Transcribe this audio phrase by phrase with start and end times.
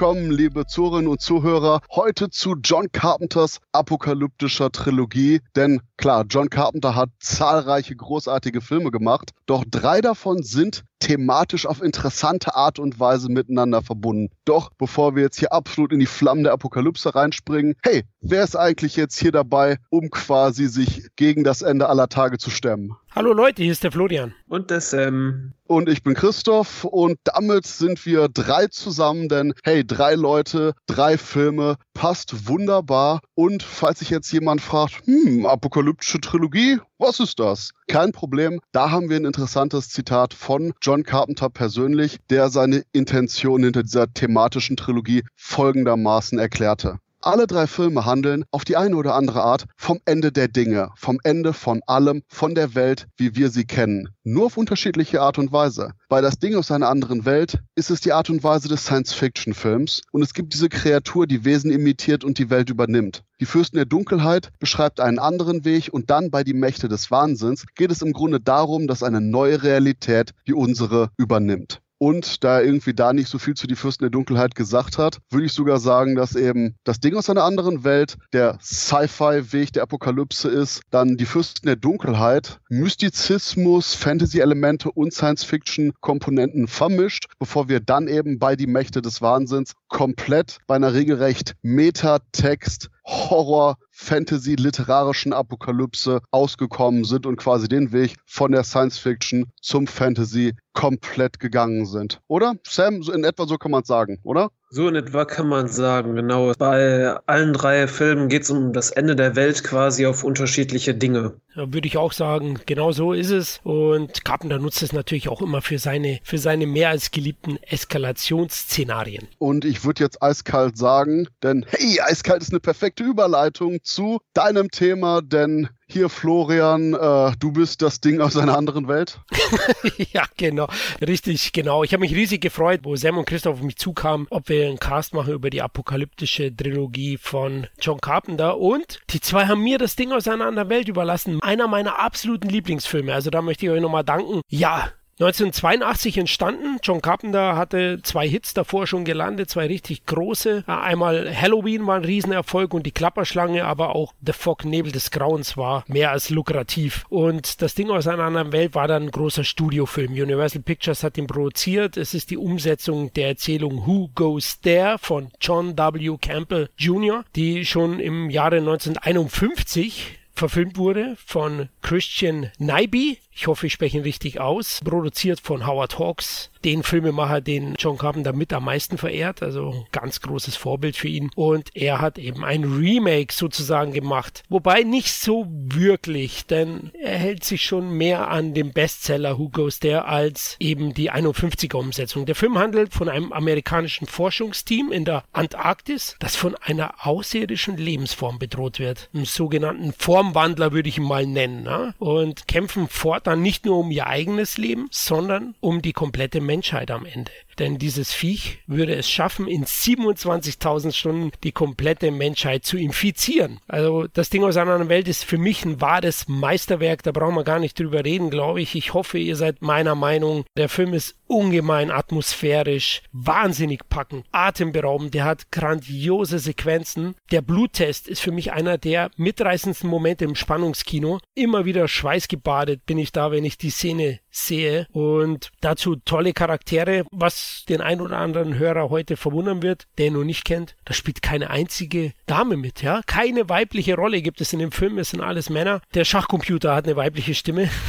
[0.00, 5.42] Willkommen, liebe Zuhörerinnen und Zuhörer, heute zu John Carpenters apokalyptischer Trilogie.
[5.54, 11.82] Denn klar, John Carpenter hat zahlreiche großartige Filme gemacht, doch drei davon sind thematisch auf
[11.82, 14.30] interessante Art und Weise miteinander verbunden.
[14.44, 18.56] Doch bevor wir jetzt hier absolut in die Flammen der Apokalypse reinspringen, hey, wer ist
[18.56, 22.96] eigentlich jetzt hier dabei, um quasi sich gegen das Ende aller Tage zu stemmen?
[23.12, 24.34] Hallo Leute, hier ist der Florian.
[24.46, 25.52] Und der Sam.
[25.64, 31.18] Und ich bin Christoph und damit sind wir drei zusammen, denn hey, drei Leute, drei
[31.18, 33.20] Filme, passt wunderbar.
[33.34, 37.72] Und falls sich jetzt jemand fragt, hm, apokalyptische Trilogie, was ist das?
[37.88, 43.64] Kein Problem, da haben wir ein interessantes Zitat von John Carpenter persönlich, der seine Intention
[43.64, 47.00] hinter dieser thematischen Trilogie folgendermaßen erklärte.
[47.22, 51.20] Alle drei Filme handeln auf die eine oder andere Art vom Ende der Dinge, vom
[51.22, 54.08] Ende von allem, von der Welt, wie wir sie kennen.
[54.24, 55.92] Nur auf unterschiedliche Art und Weise.
[56.08, 60.00] Bei Das Ding aus einer anderen Welt ist es die Art und Weise des Science-Fiction-Films
[60.12, 63.22] und es gibt diese Kreatur, die Wesen imitiert und die Welt übernimmt.
[63.38, 67.66] Die Fürsten der Dunkelheit beschreibt einen anderen Weg und dann bei Die Mächte des Wahnsinns
[67.74, 71.82] geht es im Grunde darum, dass eine neue Realität die unsere übernimmt.
[72.02, 75.18] Und da er irgendwie da nicht so viel zu die Fürsten der Dunkelheit gesagt hat,
[75.28, 79.82] würde ich sogar sagen, dass eben das Ding aus einer anderen Welt der Sci-Fi-Weg der
[79.82, 80.80] Apokalypse ist.
[80.90, 88.56] Dann die Fürsten der Dunkelheit, Mystizismus, Fantasy-Elemente und Science-Fiction-Komponenten vermischt, bevor wir dann eben bei
[88.56, 97.26] die Mächte des Wahnsinns komplett bei einer regelrecht Metatext Horror, Fantasy, literarischen Apokalypse ausgekommen sind
[97.26, 102.20] und quasi den Weg von der Science Fiction zum Fantasy komplett gegangen sind.
[102.26, 102.54] Oder?
[102.66, 104.50] Sam, in etwa so kann man es sagen, oder?
[104.72, 106.52] So in etwa kann man sagen, genau.
[106.56, 111.34] Bei allen drei Filmen geht es um das Ende der Welt quasi auf unterschiedliche Dinge.
[111.56, 113.58] Ja, würde ich auch sagen, genau so ist es.
[113.64, 119.26] Und Carpenter nutzt es natürlich auch immer für seine, für seine mehr als geliebten Eskalationsszenarien.
[119.38, 124.70] Und ich würde jetzt eiskalt sagen, denn hey, eiskalt ist eine perfekte Überleitung zu deinem
[124.70, 129.20] Thema, denn hier Florian, äh, du bist das Ding aus einer anderen Welt.
[130.12, 130.68] ja, genau,
[131.00, 131.84] richtig, genau.
[131.84, 134.78] Ich habe mich riesig gefreut, wo Sam und Christoph auf mich zukamen, ob wir einen
[134.78, 138.58] Cast machen über die apokalyptische Trilogie von John Carpenter.
[138.58, 141.40] Und die zwei haben mir das Ding aus einer anderen Welt überlassen.
[141.42, 143.12] Einer meiner absoluten Lieblingsfilme.
[143.12, 144.40] Also da möchte ich euch nochmal danken.
[144.48, 144.90] Ja,
[145.20, 146.78] 1982 entstanden.
[146.82, 150.64] John Carpenter hatte zwei Hits davor schon gelandet, zwei richtig große.
[150.66, 155.58] Einmal Halloween war ein Riesenerfolg und die Klapperschlange, aber auch The Fog Nebel des Grauens
[155.58, 157.04] war mehr als lukrativ.
[157.10, 160.12] Und das Ding aus einer anderen Welt war dann ein großer Studiofilm.
[160.12, 161.98] Universal Pictures hat ihn produziert.
[161.98, 166.16] Es ist die Umsetzung der Erzählung Who Goes There von John W.
[166.18, 173.18] Campbell Jr., die schon im Jahre 1951 verfilmt wurde von Christian Nyby.
[173.32, 174.80] Ich hoffe, ich spreche ihn richtig aus.
[174.84, 179.42] Produziert von Howard Hawks, den Filmemacher, den John Carpenter mit am meisten verehrt.
[179.42, 181.30] Also ganz großes Vorbild für ihn.
[181.36, 184.42] Und er hat eben ein Remake sozusagen gemacht.
[184.48, 189.78] Wobei nicht so wirklich, denn er hält sich schon mehr an dem Bestseller Who Goes
[189.78, 192.26] There als eben die 51er Umsetzung.
[192.26, 198.38] Der Film handelt von einem amerikanischen Forschungsteam in der Antarktis, das von einer außerirdischen Lebensform
[198.38, 199.08] bedroht wird.
[199.14, 201.62] Einen sogenannten Formwandler würde ich ihn mal nennen.
[201.62, 201.94] Ne?
[201.98, 206.90] Und kämpfen fortan dann nicht nur um ihr eigenes Leben, sondern um die komplette Menschheit
[206.90, 207.32] am Ende.
[207.60, 213.60] Denn dieses Viech würde es schaffen, in 27.000 Stunden die komplette Menschheit zu infizieren.
[213.68, 217.02] Also das Ding aus einer anderen Welt ist für mich ein wahres Meisterwerk.
[217.02, 218.74] Da brauchen wir gar nicht drüber reden, glaube ich.
[218.74, 220.44] Ich hoffe, ihr seid meiner Meinung.
[220.56, 225.12] Der Film ist ungemein atmosphärisch, wahnsinnig packend, atemberaubend.
[225.12, 227.14] Der hat grandiose Sequenzen.
[227.30, 231.20] Der Bluttest ist für mich einer der mitreißendsten Momente im Spannungskino.
[231.34, 234.86] Immer wieder schweißgebadet bin ich da, wenn ich die Szene sehe.
[234.92, 240.14] Und dazu tolle Charaktere, was den ein oder anderen Hörer heute verwundern wird, der ihn
[240.14, 240.76] noch nicht kennt.
[240.84, 243.00] Da spielt keine einzige Dame mit, ja.
[243.06, 245.80] Keine weibliche Rolle gibt es in dem Film, es sind alles Männer.
[245.94, 247.68] Der Schachcomputer hat eine weibliche Stimme.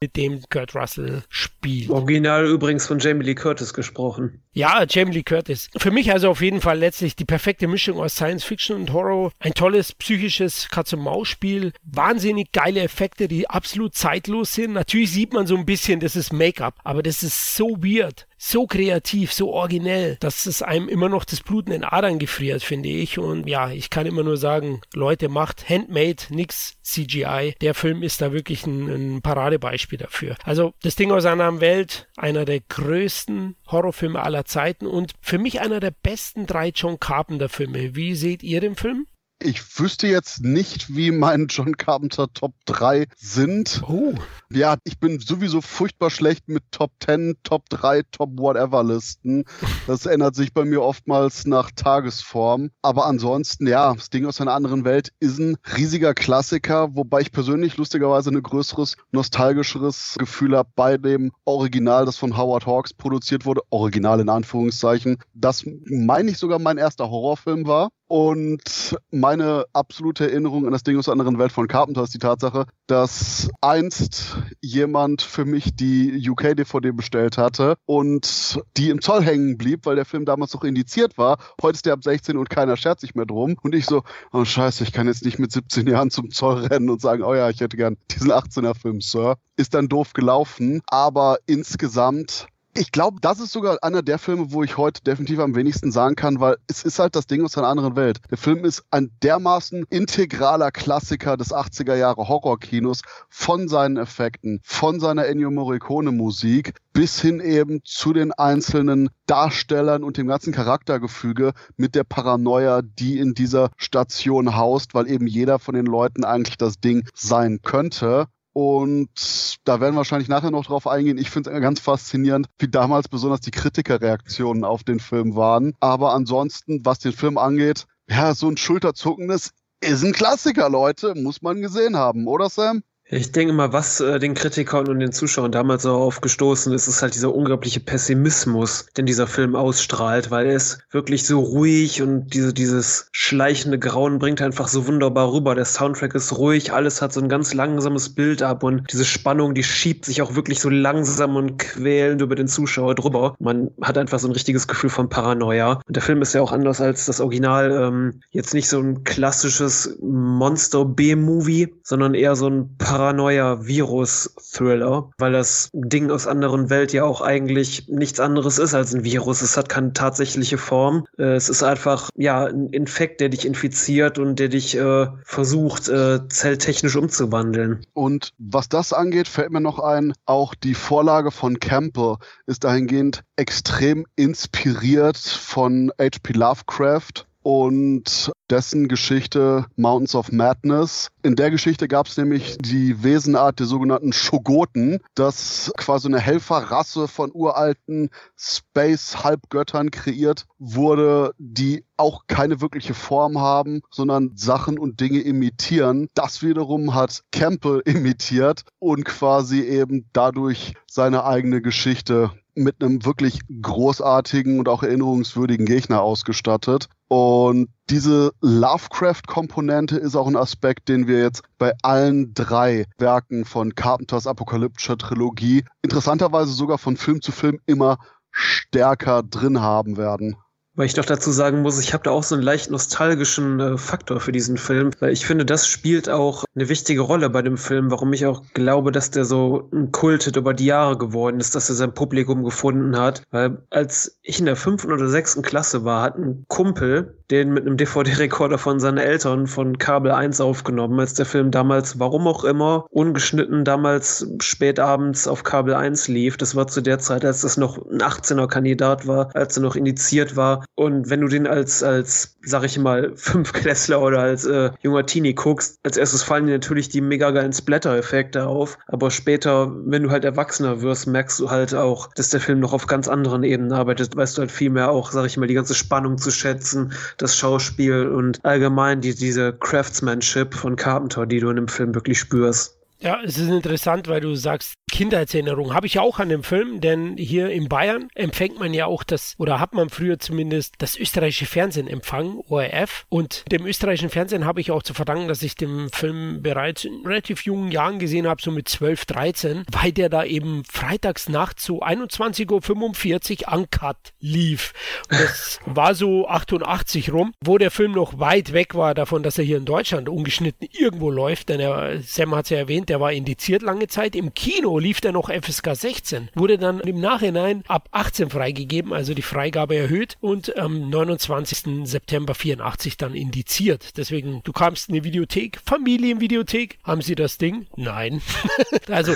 [0.00, 1.90] mit dem Kurt Russell spielt.
[1.90, 4.42] Original übrigens von Jamie Lee Curtis gesprochen.
[4.58, 5.70] Ja, Jamie Lee Curtis.
[5.76, 9.30] Für mich also auf jeden Fall letztlich die perfekte Mischung aus Science Fiction und Horror.
[9.38, 11.72] Ein tolles psychisches Katz-und-Maus-Spiel.
[11.84, 14.72] Wahnsinnig geile Effekte, die absolut zeitlos sind.
[14.72, 18.66] Natürlich sieht man so ein bisschen, das ist Make-up, aber das ist so weird so
[18.66, 22.88] kreativ, so originell, dass es einem immer noch das Blut in den Adern gefriert, finde
[22.88, 23.18] ich.
[23.18, 27.56] Und ja, ich kann immer nur sagen, Leute, macht Handmade, nix CGI.
[27.60, 30.36] Der Film ist da wirklich ein, ein Paradebeispiel dafür.
[30.44, 35.60] Also das Ding aus einer Welt, einer der größten Horrorfilme aller Zeiten und für mich
[35.60, 37.94] einer der besten drei John Carpenter Filme.
[37.94, 39.06] Wie seht ihr den Film?
[39.40, 43.84] Ich wüsste jetzt nicht, wie mein John Carpenter Top 3 sind.
[43.86, 44.12] Oh.
[44.50, 49.44] Ja, ich bin sowieso furchtbar schlecht mit Top 10, Top 3, Top Whatever Listen.
[49.86, 52.70] Das ändert sich bei mir oftmals nach Tagesform.
[52.82, 57.30] Aber ansonsten, ja, das Ding aus einer anderen Welt ist ein riesiger Klassiker, wobei ich
[57.30, 63.46] persönlich lustigerweise ein größeres, nostalgischeres Gefühl habe bei dem Original, das von Howard Hawks produziert
[63.46, 63.60] wurde.
[63.70, 65.18] Original in Anführungszeichen.
[65.32, 67.90] Das meine ich sogar mein erster Horrorfilm war.
[68.08, 72.18] Und meine absolute Erinnerung an das Ding aus der anderen Welt von Carpenter ist die
[72.18, 79.58] Tatsache, dass einst jemand für mich die UK-DVD bestellt hatte und die im Zoll hängen
[79.58, 81.38] blieb, weil der Film damals noch indiziert war.
[81.60, 83.56] Heute ist der ab 16 und keiner schert sich mehr drum.
[83.62, 84.02] Und ich so,
[84.32, 87.34] oh scheiße, ich kann jetzt nicht mit 17 Jahren zum Zoll rennen und sagen, oh
[87.34, 89.36] ja, ich hätte gern diesen 18er-Film, Sir.
[89.56, 94.62] Ist dann doof gelaufen, aber insgesamt ich glaube, das ist sogar einer der Filme, wo
[94.62, 97.66] ich heute definitiv am wenigsten sagen kann, weil es ist halt das Ding aus einer
[97.66, 98.20] anderen Welt.
[98.30, 105.00] Der Film ist ein dermaßen integraler Klassiker des 80er Jahre Horrorkinos von seinen Effekten, von
[105.00, 111.52] seiner Ennio Morricone Musik bis hin eben zu den einzelnen Darstellern und dem ganzen Charaktergefüge
[111.76, 116.58] mit der Paranoia, die in dieser Station haust, weil eben jeder von den Leuten eigentlich
[116.58, 118.26] das Ding sein könnte.
[118.52, 121.18] Und da werden wir wahrscheinlich nachher noch drauf eingehen.
[121.18, 125.74] Ich finde es ganz faszinierend, wie damals besonders die Kritikerreaktionen auf den Film waren.
[125.80, 131.14] Aber ansonsten, was den Film angeht, ja, so ein Schulterzuckendes ist ein Klassiker, Leute.
[131.14, 132.82] Muss man gesehen haben, oder Sam?
[133.10, 137.00] Ich denke mal, was äh, den Kritikern und den Zuschauern damals so aufgestoßen ist, ist
[137.00, 142.34] halt dieser unglaubliche Pessimismus, den dieser Film ausstrahlt, weil er ist wirklich so ruhig und
[142.34, 145.54] diese, dieses schleichende Grauen bringt einfach so wunderbar rüber.
[145.54, 149.54] Der Soundtrack ist ruhig, alles hat so ein ganz langsames Bild ab und diese Spannung,
[149.54, 153.34] die schiebt sich auch wirklich so langsam und quälend über den Zuschauer drüber.
[153.38, 155.80] Man hat einfach so ein richtiges Gefühl von Paranoia.
[155.86, 159.02] Und der Film ist ja auch anders als das Original, ähm, jetzt nicht so ein
[159.04, 167.04] klassisches Monster-B-Movie, sondern eher so ein Par Paranoia-Virus-Thriller, weil das Ding aus anderen Welt ja
[167.04, 169.40] auch eigentlich nichts anderes ist als ein Virus.
[169.40, 171.06] Es hat keine tatsächliche Form.
[171.16, 175.88] Äh, es ist einfach, ja, ein Infekt, der dich infiziert und der dich äh, versucht,
[175.88, 177.86] äh, zelltechnisch umzuwandeln.
[177.92, 182.16] Und was das angeht, fällt mir noch ein, auch die Vorlage von Campbell
[182.46, 186.32] ist dahingehend extrem inspiriert von H.P.
[186.32, 191.08] Lovecraft und dessen Geschichte Mountains of Madness.
[191.22, 197.08] In der Geschichte gab es nämlich die Wesenart der sogenannten Shogoten, das quasi eine Helferrasse
[197.08, 205.20] von uralten Space-Halbgöttern kreiert wurde, die auch keine wirkliche Form haben, sondern Sachen und Dinge
[205.20, 206.08] imitieren.
[206.14, 212.30] Das wiederum hat Campbell imitiert und quasi eben dadurch seine eigene Geschichte
[212.62, 216.88] mit einem wirklich großartigen und auch erinnerungswürdigen Gegner ausgestattet.
[217.08, 223.74] Und diese Lovecraft-Komponente ist auch ein Aspekt, den wir jetzt bei allen drei Werken von
[223.74, 227.98] Carpenters apokalyptischer Trilogie interessanterweise sogar von Film zu Film immer
[228.30, 230.36] stärker drin haben werden.
[230.78, 233.76] Weil ich doch dazu sagen muss, ich habe da auch so einen leicht nostalgischen äh,
[233.76, 237.56] Faktor für diesen Film, weil ich finde, das spielt auch eine wichtige Rolle bei dem
[237.56, 241.56] Film, warum ich auch glaube, dass der so ein Kultet über die Jahre geworden ist,
[241.56, 243.22] dass er sein Publikum gefunden hat.
[243.32, 247.66] Weil als ich in der fünften oder sechsten Klasse war, hat ein Kumpel den mit
[247.66, 252.44] einem DVD-Rekorder von seinen Eltern von Kabel 1 aufgenommen, als der Film damals, warum auch
[252.44, 256.36] immer, ungeschnitten damals spät abends auf Kabel 1 lief.
[256.36, 260.36] Das war zu der Zeit, als das noch ein 18er-Kandidat war, als er noch indiziert
[260.36, 260.64] war.
[260.74, 265.34] Und wenn du den als, als, sag ich mal, Fünfklässler oder als äh, junger Teenie
[265.34, 268.78] guckst, als erstes fallen dir natürlich die mega geilen Splatter-Effekte auf.
[268.86, 272.72] Aber später, wenn du halt erwachsener wirst, merkst du halt auch, dass der Film noch
[272.72, 274.16] auf ganz anderen Ebenen arbeitet.
[274.16, 277.36] Weißt du halt viel mehr auch, sag ich mal, die ganze Spannung zu schätzen, das
[277.36, 282.77] Schauspiel und allgemein die, diese Craftsmanship von Carpenter, die du in dem Film wirklich spürst.
[283.00, 286.80] Ja, es ist interessant, weil du sagst, Kindheitserinnerung habe ich ja auch an dem Film,
[286.80, 290.96] denn hier in Bayern empfängt man ja auch das, oder hat man früher zumindest das
[290.96, 293.06] österreichische Fernsehen empfangen, ORF.
[293.08, 297.06] Und dem österreichischen Fernsehen habe ich auch zu verdanken, dass ich den Film bereits in
[297.06, 301.64] relativ jungen Jahren gesehen habe, so mit 12, 13, weil der da eben freitags nachts
[301.64, 304.72] so 21.45 Uhr uncut lief.
[305.08, 309.38] Und das war so 88 rum, wo der Film noch weit weg war davon, dass
[309.38, 313.00] er hier in Deutschland ungeschnitten irgendwo läuft, denn er, Sam hat es ja erwähnt, der
[313.00, 314.16] war indiziert lange Zeit.
[314.16, 319.14] Im Kino lief der noch FSK 16, wurde dann im Nachhinein ab 18 freigegeben, also
[319.14, 321.86] die Freigabe erhöht und am 29.
[321.88, 323.96] September 84 dann indiziert.
[323.96, 327.66] Deswegen, du kamst in die Videothek, Familienvideothek, haben sie das Ding?
[327.76, 328.22] Nein.
[328.88, 329.14] also,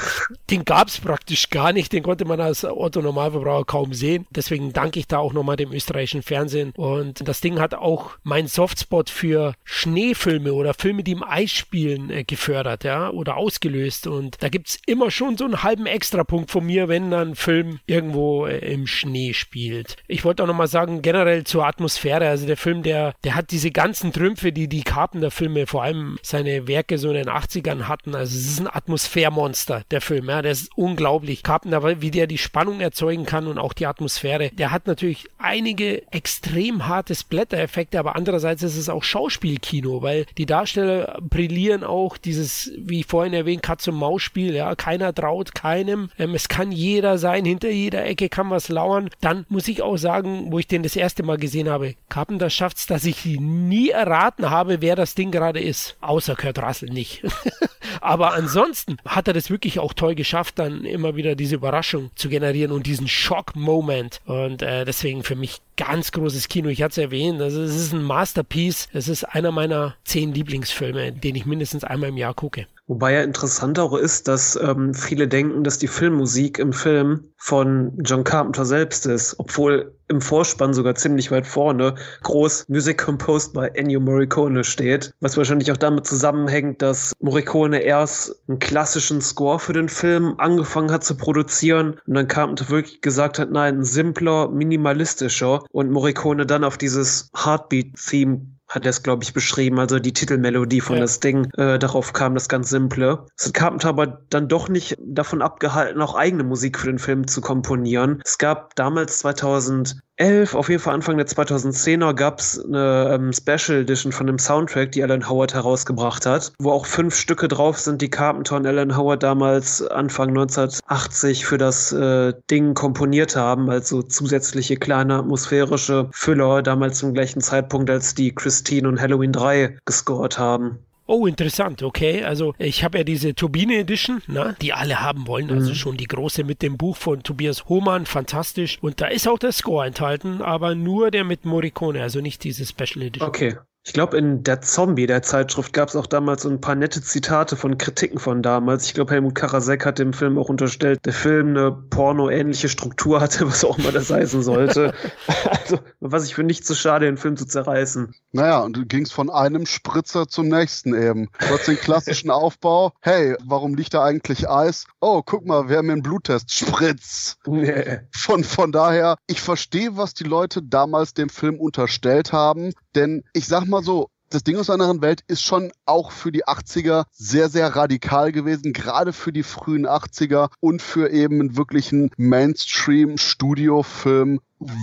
[0.50, 4.26] den gab es praktisch gar nicht, den konnte man als Otto-Normalverbraucher kaum sehen.
[4.30, 6.72] Deswegen danke ich da auch nochmal dem österreichischen Fernsehen.
[6.76, 12.10] Und das Ding hat auch meinen Softspot für Schneefilme oder Filme, die im Eis spielen,
[12.10, 14.06] äh, gefördert, ja, oder ausgelöst.
[14.06, 17.34] Und da gibt es immer schon so einen halben Extrapunkt von mir, wenn dann ein
[17.36, 19.96] Film irgendwo äh, im Schnee spielt.
[20.08, 23.70] Ich wollte auch nochmal sagen, generell zur Atmosphäre, also der Film, der, der hat diese
[23.70, 28.14] ganzen Trümpfe, die die Carpenter-Filme, vor allem seine Werke so in den 80ern hatten.
[28.14, 31.42] Also es ist ein Atmosphärmonster, der Film, ja, der ist unglaublich.
[31.42, 34.50] Carpenter, wie der die Spannung erzeugen kann und auch die Atmosphäre.
[34.50, 40.46] Der hat natürlich einige extrem harte Splatter-Effekte, aber andererseits ist es auch Schauspielkino, weil die
[40.46, 46.72] Darsteller brillieren auch dieses, wie vorhin erwähnt, Katz-und-Maus-Spiel, ja, keiner traut keinem, ähm, es kann
[46.72, 49.10] jeder sein, hinter jeder Ecke kann was lauern.
[49.20, 52.78] Dann muss ich auch sagen, wo ich den das erste Mal gesehen habe, Carpenter schafft
[52.78, 57.22] es, dass ich nie erraten habe, wer das Ding gerade ist, außer Kurt Russell nicht.
[58.00, 62.28] aber ansonsten hat er das wirklich auch toll geschafft, dann immer wieder diese Überraschung zu
[62.28, 64.20] generieren und diesen Schock-Moment.
[64.24, 66.68] Und äh, deswegen für mich ganz großes Kino.
[66.68, 68.88] Ich hatte es erwähnt, also es ist ein Masterpiece.
[68.92, 72.66] Es ist einer meiner zehn Lieblingsfilme, den ich mindestens einmal im Jahr gucke.
[72.88, 77.96] Wobei ja interessant auch ist, dass ähm, viele denken, dass die Filmmusik im Film von
[78.04, 83.68] John Carpenter selbst ist, obwohl im Vorspann sogar ziemlich weit vorne groß Music Composed by
[83.74, 89.72] Ennio Morricone steht, was wahrscheinlich auch damit zusammenhängt, dass Morricone erst einen klassischen Score für
[89.72, 94.48] den Film angefangen hat zu produzieren und dann Carpenter wirklich gesagt hat, nein, ein simpler,
[94.48, 100.12] minimalistischer und Morricone dann auf dieses Heartbeat-Theme hat er es, glaube ich, beschrieben, also die
[100.12, 101.02] Titelmelodie von ja.
[101.02, 101.50] das Ding.
[101.56, 103.26] Äh, darauf kam das ganz Simple.
[103.36, 107.26] Es hat Carpenter aber dann doch nicht davon abgehalten, auch eigene Musik für den Film
[107.26, 108.22] zu komponieren.
[108.24, 113.32] Es gab damals 2000 2011, auf jeden Fall Anfang der 2010er, gab es eine ähm,
[113.32, 117.78] Special Edition von dem Soundtrack, die Alan Howard herausgebracht hat, wo auch fünf Stücke drauf
[117.78, 123.70] sind, die Carpenter und Alan Howard damals Anfang 1980 für das äh, Ding komponiert haben,
[123.70, 129.78] also zusätzliche kleine atmosphärische Füller, damals zum gleichen Zeitpunkt, als die Christine und Halloween 3
[129.86, 130.78] gescored haben.
[131.06, 132.24] Oh, interessant, okay.
[132.24, 135.50] Also ich habe ja diese Turbine Edition, na, die alle haben wollen.
[135.50, 135.74] Also mhm.
[135.74, 138.78] schon die große mit dem Buch von Tobias Hohmann, fantastisch.
[138.80, 142.64] Und da ist auch der Score enthalten, aber nur der mit Morricone, also nicht diese
[142.64, 143.28] Special Edition.
[143.28, 143.56] Okay.
[143.84, 147.02] Ich glaube, in der Zombie, der Zeitschrift, gab es auch damals so ein paar nette
[147.02, 148.86] Zitate von Kritiken von damals.
[148.86, 153.44] Ich glaube, Helmut Karasek hat dem Film auch unterstellt, der Film eine porno-ähnliche Struktur hatte,
[153.48, 154.94] was auch immer das heißen sollte.
[155.50, 158.14] also, was ich für nicht so schade, den Film zu zerreißen.
[158.32, 161.28] Naja, und du gingst von einem Spritzer zum nächsten eben.
[161.40, 162.92] Du hast den klassischen Aufbau.
[163.00, 164.86] Hey, warum liegt da eigentlich Eis?
[165.00, 166.52] Oh, guck mal, wir haben einen Bluttest.
[166.52, 167.36] Spritz.
[167.46, 168.00] Nee.
[168.10, 173.46] Von, von daher, ich verstehe, was die Leute damals dem Film unterstellt haben, denn ich
[173.46, 176.46] sag mal, mal so, das Ding aus einer anderen Welt ist schon auch für die
[176.46, 182.10] 80er sehr, sehr radikal gewesen, gerade für die frühen 80er und für eben einen wirklichen
[182.16, 184.40] Mainstream-Studiofilm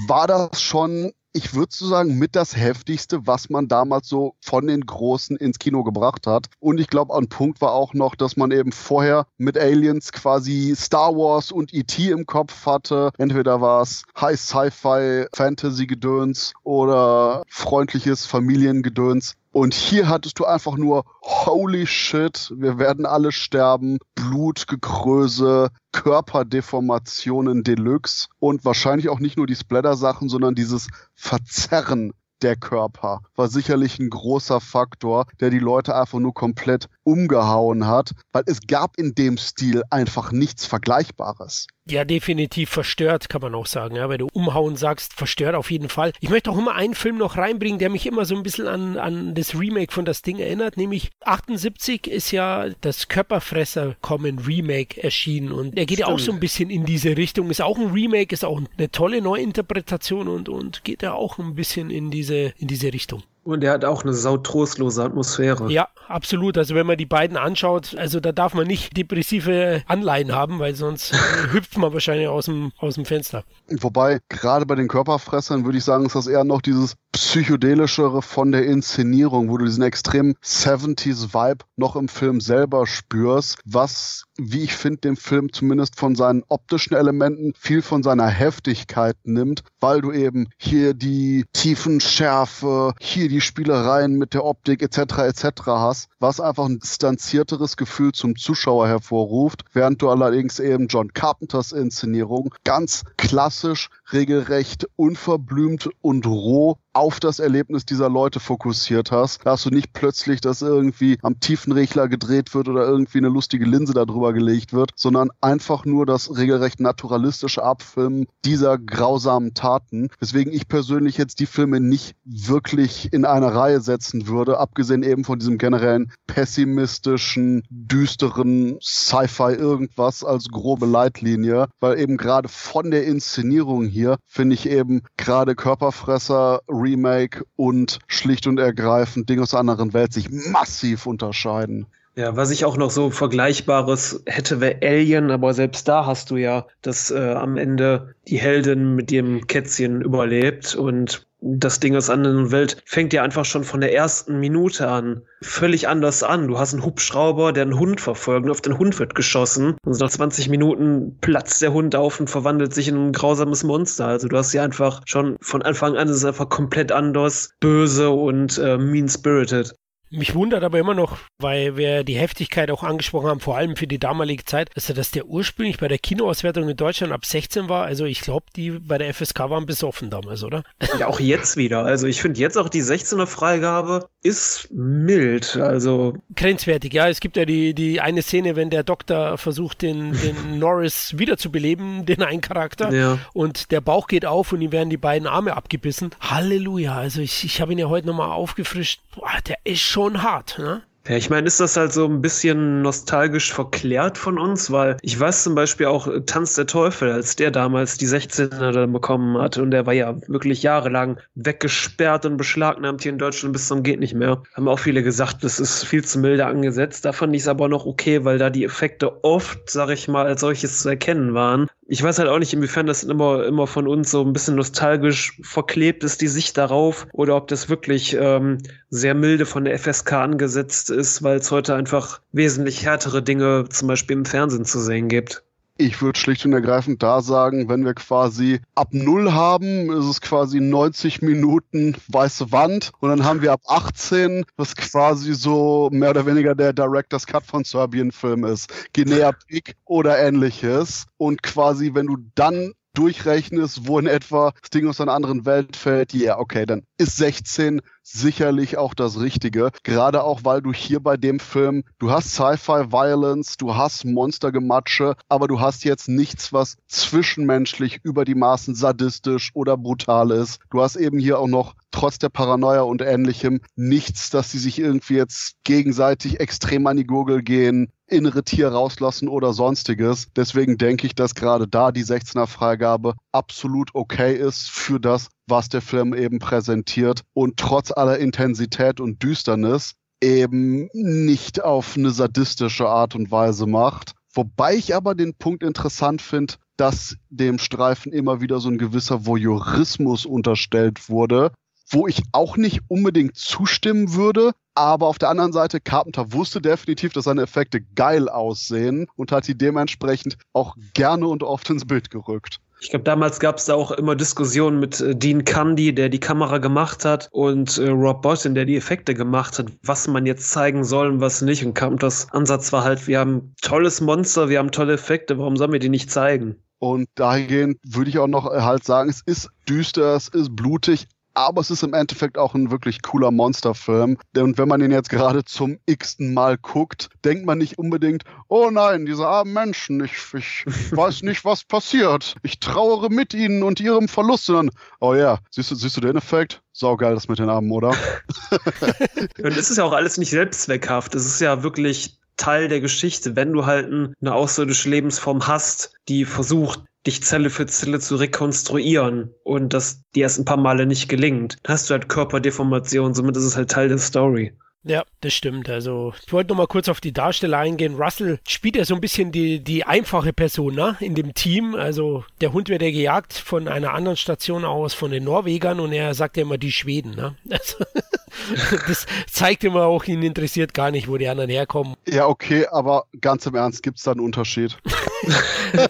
[0.08, 4.66] war das schon ich würde so sagen, mit das heftigste, was man damals so von
[4.68, 6.48] den Großen ins Kino gebracht hat.
[6.60, 10.74] Und ich glaube, ein Punkt war auch noch, dass man eben vorher mit Aliens quasi
[10.76, 12.10] Star Wars und E.T.
[12.10, 13.12] im Kopf hatte.
[13.18, 19.36] Entweder war es High Sci-Fi, Fantasy-Gedöns oder freundliches Familiengedöns.
[19.52, 28.28] Und hier hattest du einfach nur Holy shit, wir werden alle sterben, Blutgekröse, Körperdeformationen Deluxe
[28.38, 34.10] und wahrscheinlich auch nicht nur die Splatter-Sachen, sondern dieses Verzerren der Körper war sicherlich ein
[34.10, 39.38] großer Faktor, der die Leute einfach nur komplett umgehauen hat, weil es gab in dem
[39.38, 41.68] Stil einfach nichts Vergleichbares.
[41.90, 43.96] Ja, definitiv verstört, kann man auch sagen.
[43.96, 46.14] Ja, wenn du umhauen sagst, verstört auf jeden Fall.
[46.20, 48.98] Ich möchte auch immer einen Film noch reinbringen, der mich immer so ein bisschen an,
[48.98, 55.02] an das Remake von das Ding erinnert, nämlich 78 ist ja das Körperfresser kommen Remake
[55.02, 56.10] erschienen und er geht Stimmt.
[56.10, 57.50] ja auch so ein bisschen in diese Richtung.
[57.50, 61.56] Ist auch ein Remake, ist auch eine tolle Neuinterpretation und, und geht ja auch ein
[61.56, 63.24] bisschen in diese, in diese Richtung.
[63.50, 65.72] Und er hat auch eine sautrostlose Atmosphäre.
[65.72, 66.58] Ja, absolut.
[66.58, 70.76] Also wenn man die beiden anschaut, also da darf man nicht depressive Anleihen haben, weil
[70.76, 71.14] sonst
[71.52, 73.44] hüpft man wahrscheinlich aus dem, aus dem Fenster.
[73.70, 78.52] Wobei, gerade bei den Körperfressern würde ich sagen, ist das eher noch dieses psychedelischere von
[78.52, 84.76] der Inszenierung, wo du diesen extremen 70s-Vibe noch im Film selber spürst, was, wie ich
[84.76, 90.12] finde, dem Film zumindest von seinen optischen Elementen viel von seiner Heftigkeit nimmt, weil du
[90.12, 95.20] eben hier die tiefen Schärfe, hier die die Spielereien mit der Optik etc.
[95.20, 95.44] etc.
[95.66, 101.72] hast, was einfach ein distanzierteres Gefühl zum Zuschauer hervorruft, während du allerdings eben John Carpenters
[101.72, 109.46] Inszenierung ganz klassisch, regelrecht, unverblümt und roh auf das Erlebnis dieser Leute fokussiert hast.
[109.46, 113.66] Da hast du nicht plötzlich, dass irgendwie am Tiefenregler gedreht wird oder irgendwie eine lustige
[113.66, 120.10] Linse darüber gelegt wird, sondern einfach nur das regelrecht naturalistische Abfilmen dieser grausamen Taten.
[120.20, 125.24] Weswegen ich persönlich jetzt die Filme nicht wirklich in eine Reihe setzen würde, abgesehen eben
[125.24, 133.06] von diesem generellen pessimistischen, düsteren Sci-Fi irgendwas als grobe Leitlinie, weil eben gerade von der
[133.06, 139.72] Inszenierung hier finde ich eben gerade Körperfresser, Remake und schlicht und ergreifend Ding aus einer
[139.72, 141.86] anderen Welt sich massiv unterscheiden.
[142.16, 146.36] Ja, was ich auch noch so Vergleichbares hätte, wäre Alien, aber selbst da hast du
[146.36, 152.10] ja, dass äh, am Ende die Heldin mit ihrem Kätzchen überlebt und das Ding aus
[152.10, 156.48] anderen Welt fängt ja einfach schon von der ersten Minute an völlig anders an.
[156.48, 159.78] Du hast einen Hubschrauber, der einen Hund verfolgt und auf den Hund wird geschossen.
[159.86, 164.08] Und nach 20 Minuten platzt der Hund auf und verwandelt sich in ein grausames Monster.
[164.08, 168.10] Also du hast ja einfach schon von Anfang an ist es einfach komplett anders, böse
[168.10, 169.74] und äh, mean-spirited.
[170.12, 173.86] Mich wundert aber immer noch, weil wir die Heftigkeit auch angesprochen haben, vor allem für
[173.86, 177.86] die damalige Zeit, also dass der ursprünglich bei der Kinoauswertung in Deutschland ab 16 war.
[177.86, 180.64] Also ich glaube, die bei der FSK waren besoffen damals, oder?
[180.98, 181.86] Ja, auch jetzt wieder.
[181.86, 185.56] Also ich finde jetzt auch die 16er Freigabe ist mild.
[185.58, 186.92] Also grenzwertig.
[186.94, 191.18] Ja, es gibt ja die die eine Szene, wenn der Doktor versucht, den den Norris
[191.18, 193.20] wiederzubeleben, den einen Charakter, ja.
[193.34, 196.12] und der Bauch geht auf und ihm werden die beiden Arme abgebissen.
[196.20, 196.96] Halleluja.
[196.96, 199.02] Also ich ich habe ihn ja heute nochmal aufgefrischt.
[199.16, 200.82] Boah, der ist schon schon hart, ne?
[201.10, 205.20] Ja, ich meine, ist das halt so ein bisschen nostalgisch verklärt von uns, weil ich
[205.20, 209.38] weiß zum Beispiel auch äh, Tanz der Teufel, als der damals die 16er dann bekommen
[209.38, 213.84] hat und der war ja wirklich jahrelang weggesperrt und beschlagnahmt hier in Deutschland bis zum
[213.84, 214.42] geht nicht mehr.
[214.54, 217.04] Haben auch viele gesagt, das ist viel zu milde angesetzt.
[217.04, 220.28] Da fand ich es aber noch okay, weil da die Effekte oft, sag ich mal,
[220.28, 223.88] als solches zu erkennen waren ich weiß halt auch nicht, inwiefern das immer, immer von
[223.88, 228.60] uns so ein bisschen nostalgisch verklebt ist, die Sicht darauf, oder ob das wirklich ähm,
[228.92, 233.88] sehr milde von der FSK angesetzt ist, weil es heute einfach wesentlich härtere Dinge zum
[233.88, 235.44] Beispiel im Fernsehen zu sehen gibt.
[235.82, 240.20] Ich würde schlicht und ergreifend da sagen, wenn wir quasi ab Null haben, ist es
[240.20, 246.10] quasi 90 Minuten weiße Wand und dann haben wir ab 18, was quasi so mehr
[246.10, 248.92] oder weniger der Director's Cut von Serbien-Film ist.
[248.94, 251.06] Guinea Pig oder ähnliches.
[251.16, 255.78] Und quasi, wenn du dann durchrechnest, wo in etwa das Ding aus einer anderen Welt
[255.78, 259.72] fällt, ja, yeah, okay, dann ist 16 sicherlich auch das Richtige.
[259.84, 265.48] Gerade auch, weil du hier bei dem Film, du hast Sci-Fi-Violence, du hast Monstergematsche, aber
[265.48, 270.60] du hast jetzt nichts, was zwischenmenschlich über die Maßen sadistisch oder brutal ist.
[270.70, 274.80] Du hast eben hier auch noch trotz der Paranoia und ähnlichem nichts, dass sie sich
[274.80, 280.28] irgendwie jetzt gegenseitig extrem an die Gurgel gehen, innere Tier rauslassen oder sonstiges.
[280.36, 285.70] Deswegen denke ich, dass gerade da die 16er Freigabe absolut okay ist für das, was
[285.70, 292.88] der Film eben präsentiert und trotz aller Intensität und Düsternis eben nicht auf eine sadistische
[292.88, 294.14] Art und Weise macht.
[294.34, 299.26] Wobei ich aber den Punkt interessant finde, dass dem Streifen immer wieder so ein gewisser
[299.26, 301.52] Voyeurismus unterstellt wurde,
[301.90, 304.52] wo ich auch nicht unbedingt zustimmen würde.
[304.76, 309.48] Aber auf der anderen Seite, Carpenter wusste definitiv, dass seine Effekte geil aussehen und hat
[309.48, 312.60] die dementsprechend auch gerne und oft ins Bild gerückt.
[312.82, 316.20] Ich glaube, damals gab es da auch immer Diskussionen mit äh, Dean Candy, der die
[316.20, 320.50] Kamera gemacht hat, und äh, Rob Bottin, der die Effekte gemacht hat, was man jetzt
[320.52, 321.66] zeigen soll und was nicht.
[321.66, 325.74] Und Carpenters Ansatz war halt, wir haben tolles Monster, wir haben tolle Effekte, warum sollen
[325.74, 326.56] wir die nicht zeigen?
[326.80, 331.08] Und dahingehend würde ich auch noch halt sagen, es ist düster, es ist blutig,
[331.48, 334.18] aber es ist im Endeffekt auch ein wirklich cooler Monsterfilm.
[334.36, 338.70] Und wenn man ihn jetzt gerade zum x-ten Mal guckt, denkt man nicht unbedingt, oh
[338.72, 342.36] nein, diese armen Menschen, ich, ich weiß nicht, was passiert.
[342.44, 346.18] Ich trauere mit ihnen und ihrem Verlust, sondern, oh ja, siehst du, siehst du den
[346.18, 346.62] Effekt?
[346.74, 347.90] Saugeil das mit den Armen, oder?
[349.44, 351.16] und es ist ja auch alles nicht selbstzweckhaft.
[351.16, 356.26] Es ist ja wirklich Teil der Geschichte, wenn du halt eine außerirdische Lebensform hast, die
[356.26, 361.10] versucht, dich Zelle für Zelle zu rekonstruieren und das dir erst ein paar Male nicht
[361.10, 364.58] gelingt, hast du halt Körperdeformation, somit ist es halt Teil der Story.
[364.84, 365.70] Ja, das stimmt.
[365.70, 367.96] Also, ich wollte noch mal kurz auf die Darsteller eingehen.
[367.96, 371.76] Russell spielt ja so ein bisschen die, die einfache Person ne, in dem Team.
[371.76, 375.92] Also, der Hund wird ja gejagt von einer anderen Station aus, von den Norwegern, und
[375.92, 377.12] er sagt ja immer die Schweden.
[377.12, 377.36] Ne?
[377.52, 381.96] Also, das zeigt immer auch, ihn interessiert gar nicht, wo die anderen herkommen.
[382.08, 384.78] Ja, okay, aber ganz im Ernst, gibt es da einen Unterschied?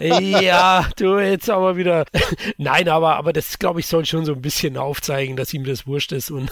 [0.00, 2.06] ja, du jetzt aber wieder.
[2.56, 5.86] Nein, aber, aber das, glaube ich, soll schon so ein bisschen aufzeigen, dass ihm das
[5.86, 6.30] wurscht ist.
[6.30, 6.50] Und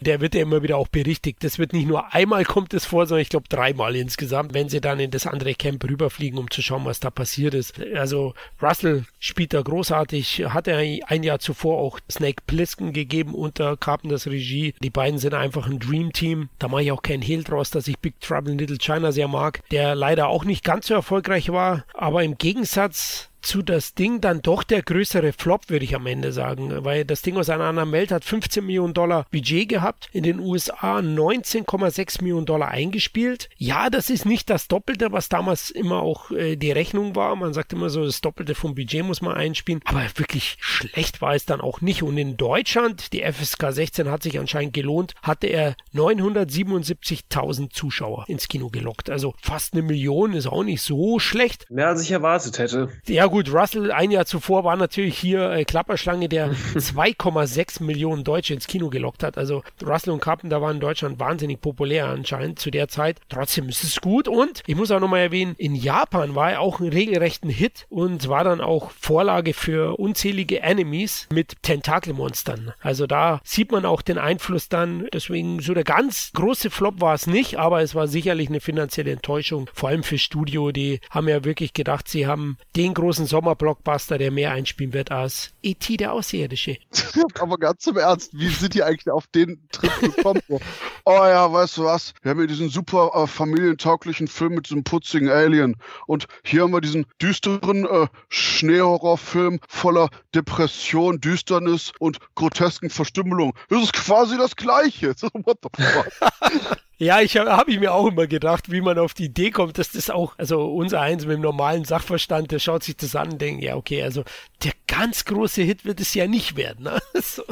[0.00, 1.42] der wird ja immer wieder auch berichtigt.
[1.42, 4.80] Das wird nicht nur einmal kommt es vor, sondern ich glaube dreimal insgesamt, wenn sie
[4.80, 7.74] dann in das andere Camp rüberfliegen, um zu schauen, was da passiert ist.
[7.94, 13.76] Also Russell spielt da großartig, hat er ein Jahr zuvor auch Snake Plissken gegeben unter
[13.76, 14.74] Carpenters Regie.
[14.82, 16.48] Die beiden sind einfach ein Dream Team.
[16.58, 19.28] Da mache ich auch keinen Hehl draus, dass ich Big Trouble in Little China sehr
[19.28, 24.20] mag, der leider auch nicht ganz so erfolgreich war, aber im Gegensatz zu das Ding
[24.20, 27.64] dann doch der größere Flop, würde ich am Ende sagen, weil das Ding aus einer
[27.64, 33.48] anderen Welt hat 15 Millionen Dollar Budget gehabt, in den USA 19,6 Millionen Dollar eingespielt.
[33.56, 37.36] Ja, das ist nicht das Doppelte, was damals immer auch äh, die Rechnung war.
[37.36, 41.34] Man sagt immer so, das Doppelte vom Budget muss man einspielen, aber wirklich schlecht war
[41.34, 42.02] es dann auch nicht.
[42.02, 48.48] Und in Deutschland, die FSK 16 hat sich anscheinend gelohnt, hatte er 977.000 Zuschauer ins
[48.48, 49.10] Kino gelockt.
[49.10, 51.66] Also fast eine Million ist auch nicht so schlecht.
[51.70, 52.88] Mehr als ich erwartet hätte.
[53.06, 58.54] Ja, gut, Russell ein Jahr zuvor war natürlich hier äh, Klapperschlange, der 2,6 Millionen Deutsche
[58.54, 59.38] ins Kino gelockt hat.
[59.38, 63.20] Also Russell und Carpenter waren in Deutschland wahnsinnig populär anscheinend zu der Zeit.
[63.28, 66.80] Trotzdem ist es gut und ich muss auch nochmal erwähnen, in Japan war er auch
[66.80, 72.72] ein regelrechten Hit und war dann auch Vorlage für unzählige Enemies mit Tentakelmonstern.
[72.80, 75.06] Also da sieht man auch den Einfluss dann.
[75.12, 79.12] Deswegen so der ganz große Flop war es nicht, aber es war sicherlich eine finanzielle
[79.12, 80.72] Enttäuschung, vor allem für Studio.
[80.72, 85.10] Die haben ja wirklich gedacht, sie haben den großen großen Sommerblockbuster, der mehr einspielen wird
[85.10, 85.96] als E.T.
[85.96, 86.76] der Außerirdische.
[87.40, 90.40] Aber ganz im Ernst, wie sind die eigentlich auf den Trip gekommen?
[91.04, 92.14] oh ja, weißt du was?
[92.22, 95.76] Wir haben hier diesen super äh, familientauglichen Film mit diesem putzigen Alien.
[96.06, 103.54] Und hier haben wir diesen düsteren äh, Schneehorrorfilm voller Depression, Düsternis und grotesken Verstümmelung.
[103.68, 105.14] Das ist quasi das Gleiche.
[105.32, 106.78] What the fuck?
[107.00, 109.78] Ja, ich habe hab ich mir auch immer gedacht, wie man auf die Idee kommt,
[109.78, 113.32] dass das auch, also unser Eins mit dem normalen Sachverstand, der schaut sich das an
[113.32, 114.24] und denkt, ja, okay, also
[114.64, 116.84] der ganz große Hit wird es ja nicht werden.
[116.84, 116.98] Ne?
[117.20, 117.42] So.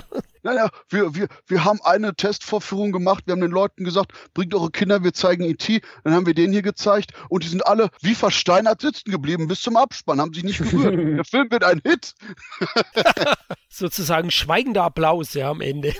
[0.43, 4.71] Naja, wir, wir, wir haben eine Testvorführung gemacht, wir haben den Leuten gesagt, bringt eure
[4.71, 8.15] Kinder, wir zeigen E.T., dann haben wir den hier gezeigt und die sind alle wie
[8.15, 10.95] versteinert sitzen geblieben bis zum Abspann, haben sich nicht gerührt.
[11.17, 12.15] Der Film wird ein Hit.
[13.69, 15.95] Sozusagen schweigender Applaus, ja, am Ende.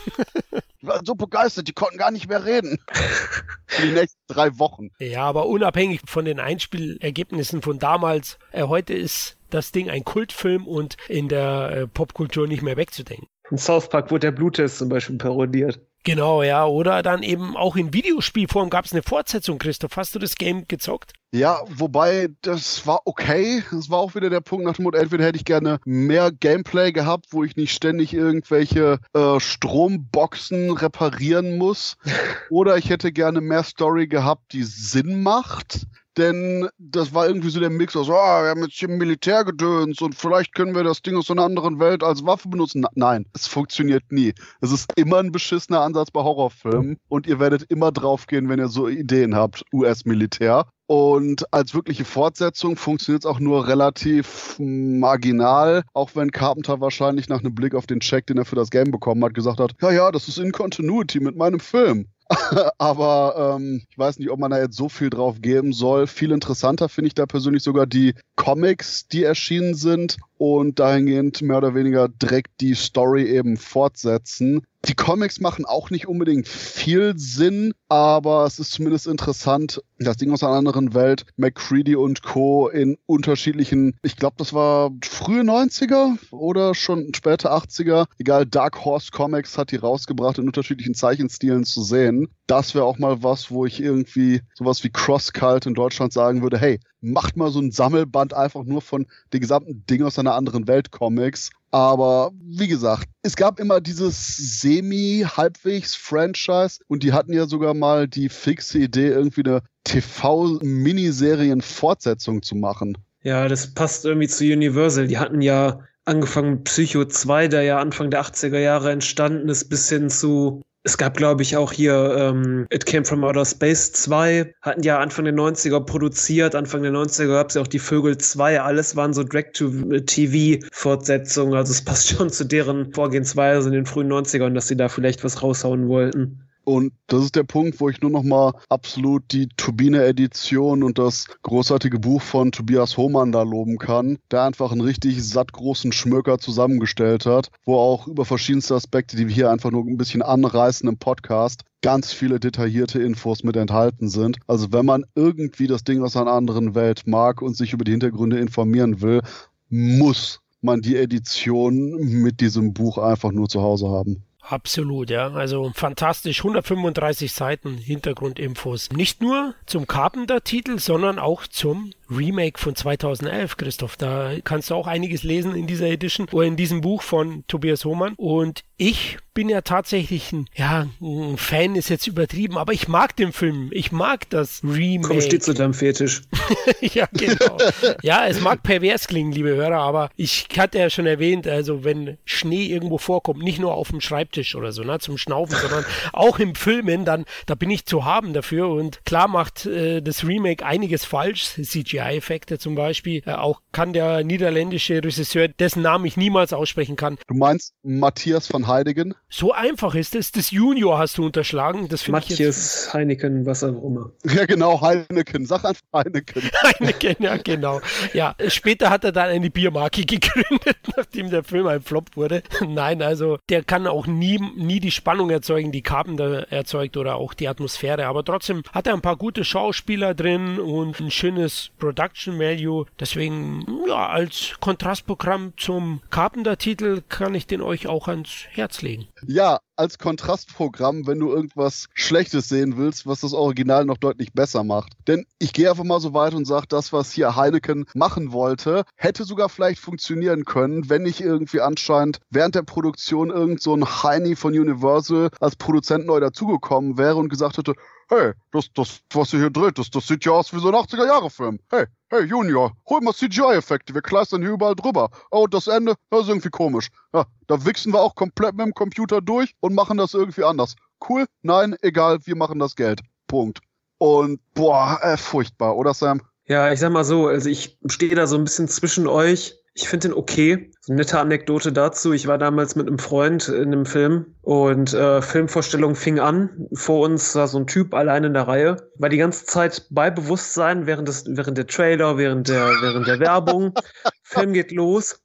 [0.87, 2.79] Die waren so begeistert, die konnten gar nicht mehr reden.
[3.67, 4.91] Für die nächsten drei Wochen.
[5.01, 10.65] Ja, aber unabhängig von den Einspielergebnissen von damals, äh, heute ist das Ding ein Kultfilm
[10.65, 13.27] und in der äh, Popkultur nicht mehr wegzudenken.
[13.51, 15.81] In South Park wurde der Bluttest zum Beispiel parodiert.
[16.07, 16.65] Genau, ja.
[16.65, 19.97] Oder dann eben auch in Videospielform gab es eine Fortsetzung, Christoph.
[19.97, 21.13] Hast du das Game gezockt?
[21.33, 23.65] Ja, wobei das war okay.
[23.73, 26.93] Das war auch wieder der Punkt nach dem Motto, entweder hätte ich gerne mehr Gameplay
[26.93, 31.97] gehabt, wo ich nicht ständig irgendwelche äh, Stromboxen reparieren muss.
[32.51, 37.61] oder ich hätte gerne mehr Story gehabt, die Sinn macht denn das war irgendwie so
[37.61, 41.17] der Mix aus, oh, wir haben jetzt hier Militärgedöns und vielleicht können wir das Ding
[41.17, 42.81] aus einer anderen Welt als Waffe benutzen.
[42.83, 44.35] Na, nein, es funktioniert nie.
[44.61, 48.69] Es ist immer ein beschissener Ansatz bei Horrorfilmen und ihr werdet immer draufgehen, wenn ihr
[48.69, 50.67] so Ideen habt, US-Militär.
[50.89, 57.41] Und als wirkliche Fortsetzung funktioniert es auch nur relativ marginal, auch wenn Carpenter wahrscheinlich nach
[57.41, 59.91] einem Blick auf den Check, den er für das Game bekommen hat, gesagt hat, ja,
[59.91, 62.07] ja, das ist in Continuity mit meinem Film.
[62.79, 66.07] Aber ähm, ich weiß nicht, ob man da jetzt so viel drauf geben soll.
[66.07, 71.59] Viel interessanter finde ich da persönlich sogar die Comics, die erschienen sind und dahingehend mehr
[71.59, 74.63] oder weniger direkt die Story eben fortsetzen.
[74.87, 80.33] Die Comics machen auch nicht unbedingt viel Sinn, aber es ist zumindest interessant, das Ding
[80.33, 82.69] aus einer anderen Welt, McCready und Co.
[82.69, 89.11] in unterschiedlichen, ich glaube, das war frühe 90er oder schon späte 80er, egal, Dark Horse
[89.11, 92.29] Comics hat die rausgebracht, in unterschiedlichen Zeichenstilen zu sehen.
[92.47, 96.59] Das wäre auch mal was, wo ich irgendwie sowas wie Cross-Cult in Deutschland sagen würde,
[96.59, 100.69] hey, macht mal so ein Sammelband einfach nur von den gesamten Ding aus einer anderen
[100.69, 101.51] Welt Comics.
[101.73, 108.29] Aber wie gesagt, es gab immer dieses semi-halbwegs-Franchise und die hatten ja sogar mal die
[108.29, 112.97] fixe Idee, irgendwie eine TV-Miniserien-Fortsetzung zu machen.
[113.23, 115.09] Ja, das passt irgendwie zu Universal.
[115.09, 119.69] Die hatten ja angefangen mit Psycho 2, der ja Anfang der 80er Jahre entstanden ist,
[119.69, 123.93] bis hin zu es gab, glaube ich, auch hier ähm, It Came From Outer Space
[123.93, 126.55] 2, hatten ja Anfang der 90er produziert.
[126.55, 128.61] Anfang der 90er gab es ja auch die Vögel 2.
[128.61, 131.55] Alles waren so Direct-to-TV-Fortsetzungen.
[131.55, 135.25] Also es passt schon zu deren Vorgehensweise in den frühen 90ern, dass sie da vielleicht
[135.25, 136.46] was raushauen wollten.
[136.67, 141.27] Und das ist der Punkt, wo ich nur noch mal absolut die Turbine-Edition und das
[141.43, 147.25] großartige Buch von Tobias Hohmann da loben kann, der einfach einen richtig sattgroßen Schmöker zusammengestellt
[147.25, 150.99] hat, wo auch über verschiedenste Aspekte, die wir hier einfach nur ein bisschen anreißen im
[150.99, 154.39] Podcast, ganz viele detaillierte Infos mit enthalten sind.
[154.49, 157.93] Also wenn man irgendwie das Ding aus einer anderen Welt mag und sich über die
[157.93, 159.21] Hintergründe informieren will,
[159.69, 164.26] muss man die Edition mit diesem Buch einfach nur zu Hause haben.
[164.49, 165.33] Absolut, ja.
[165.33, 166.39] Also fantastisch.
[166.39, 168.91] 135 Seiten Hintergrundinfos.
[168.93, 173.97] Nicht nur zum Carpenter-Titel, sondern auch zum Remake von 2011, Christoph.
[173.97, 177.85] Da kannst du auch einiges lesen in dieser Edition oder in diesem Buch von Tobias
[177.85, 178.15] Hohmann.
[178.17, 183.15] Und ich bin ja tatsächlich ein, ja, ein Fan ist jetzt übertrieben, aber ich mag
[183.17, 183.69] den Film.
[183.71, 185.09] Ich mag das Remake.
[185.09, 186.23] Komm, steht zu deinem Fetisch.
[186.81, 187.59] ja, genau.
[188.03, 192.17] ja, es mag pervers klingen, liebe Hörer, aber ich hatte ja schon erwähnt, also wenn
[192.25, 196.39] Schnee irgendwo vorkommt, nicht nur auf dem Schreibtisch oder so, ne, zum Schnaufen, sondern auch
[196.39, 200.65] im Filmen, dann, da bin ich zu haben dafür und klar macht äh, das Remake
[200.65, 201.45] einiges falsch.
[201.63, 203.23] CGI CGI-Effekte zum Beispiel.
[203.27, 207.19] Äh, auch kann der niederländische Regisseur, dessen Namen ich niemals aussprechen kann.
[207.27, 209.15] Du meinst Matthias van Heidegen?
[209.29, 210.33] So einfach ist es.
[210.33, 211.89] Das Junior hast du unterschlagen.
[211.89, 214.13] Das Matthias Heineken, was auch immer.
[214.37, 215.47] Ja, genau, Heineken.
[215.47, 216.43] Sag einfach Heineken.
[216.63, 217.81] Heineken, ja, genau.
[218.13, 222.43] Ja, später hat er dann eine Biermarke gegründet, nachdem der Film ein Flop wurde.
[222.67, 227.33] Nein, also der kann auch nie, nie die Spannung erzeugen, die Carpenter erzeugt oder auch
[227.33, 228.07] die Atmosphäre.
[228.07, 232.85] Aber trotzdem hat er ein paar gute Schauspieler drin und ein schönes Production Value.
[232.99, 239.07] Deswegen, ja, als Kontrastprogramm zum Carpenter-Titel kann ich den euch auch ans Herz legen.
[239.25, 244.65] Ja, als Kontrastprogramm, wenn du irgendwas Schlechtes sehen willst, was das Original noch deutlich besser
[244.65, 244.95] macht.
[245.07, 248.85] Denn ich gehe einfach mal so weit und sage, das, was hier Heineken machen wollte,
[248.97, 253.85] hätte sogar vielleicht funktionieren können, wenn nicht irgendwie anscheinend während der Produktion irgend so ein
[253.85, 257.75] Heini von Universal als Produzent neu dazugekommen wäre und gesagt hätte,
[258.09, 260.75] hey, das, das, was ihr hier dreht, das, das sieht ja aus wie so ein
[260.75, 261.59] 80er-Jahre-Film.
[261.71, 265.11] Hey, hey, Junior, hol mal CGI-Effekte, wir kleistern hier überall drüber.
[265.31, 266.89] Oh, das Ende, das ist irgendwie komisch.
[267.13, 270.77] Ja, da wichsen wir auch komplett mit dem Computer durch und machen das irgendwie anders.
[271.09, 271.27] Cool?
[271.43, 273.01] Nein, egal, wir machen das Geld.
[273.27, 273.61] Punkt.
[273.99, 276.23] Und boah, äh, furchtbar, oder Sam?
[276.47, 279.57] Ja, ich sag mal so, also ich stehe da so ein bisschen zwischen euch.
[279.75, 280.71] Ich finde den okay.
[280.89, 282.13] Nette Anekdote dazu.
[282.13, 286.69] Ich war damals mit einem Freund in einem Film und äh, Filmvorstellung fing an.
[286.75, 288.77] Vor uns war so ein Typ allein in der Reihe.
[288.97, 293.19] War die ganze Zeit bei Bewusstsein während des, während der Trailer, während der, während der
[293.19, 293.75] Werbung.
[294.23, 295.21] Film geht los.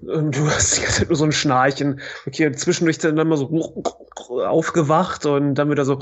[0.00, 2.00] Und du hast die ganze Zeit nur so ein Schnarchen.
[2.26, 3.82] Okay, zwischendurch dann mal so
[4.46, 5.98] aufgewacht und dann wieder so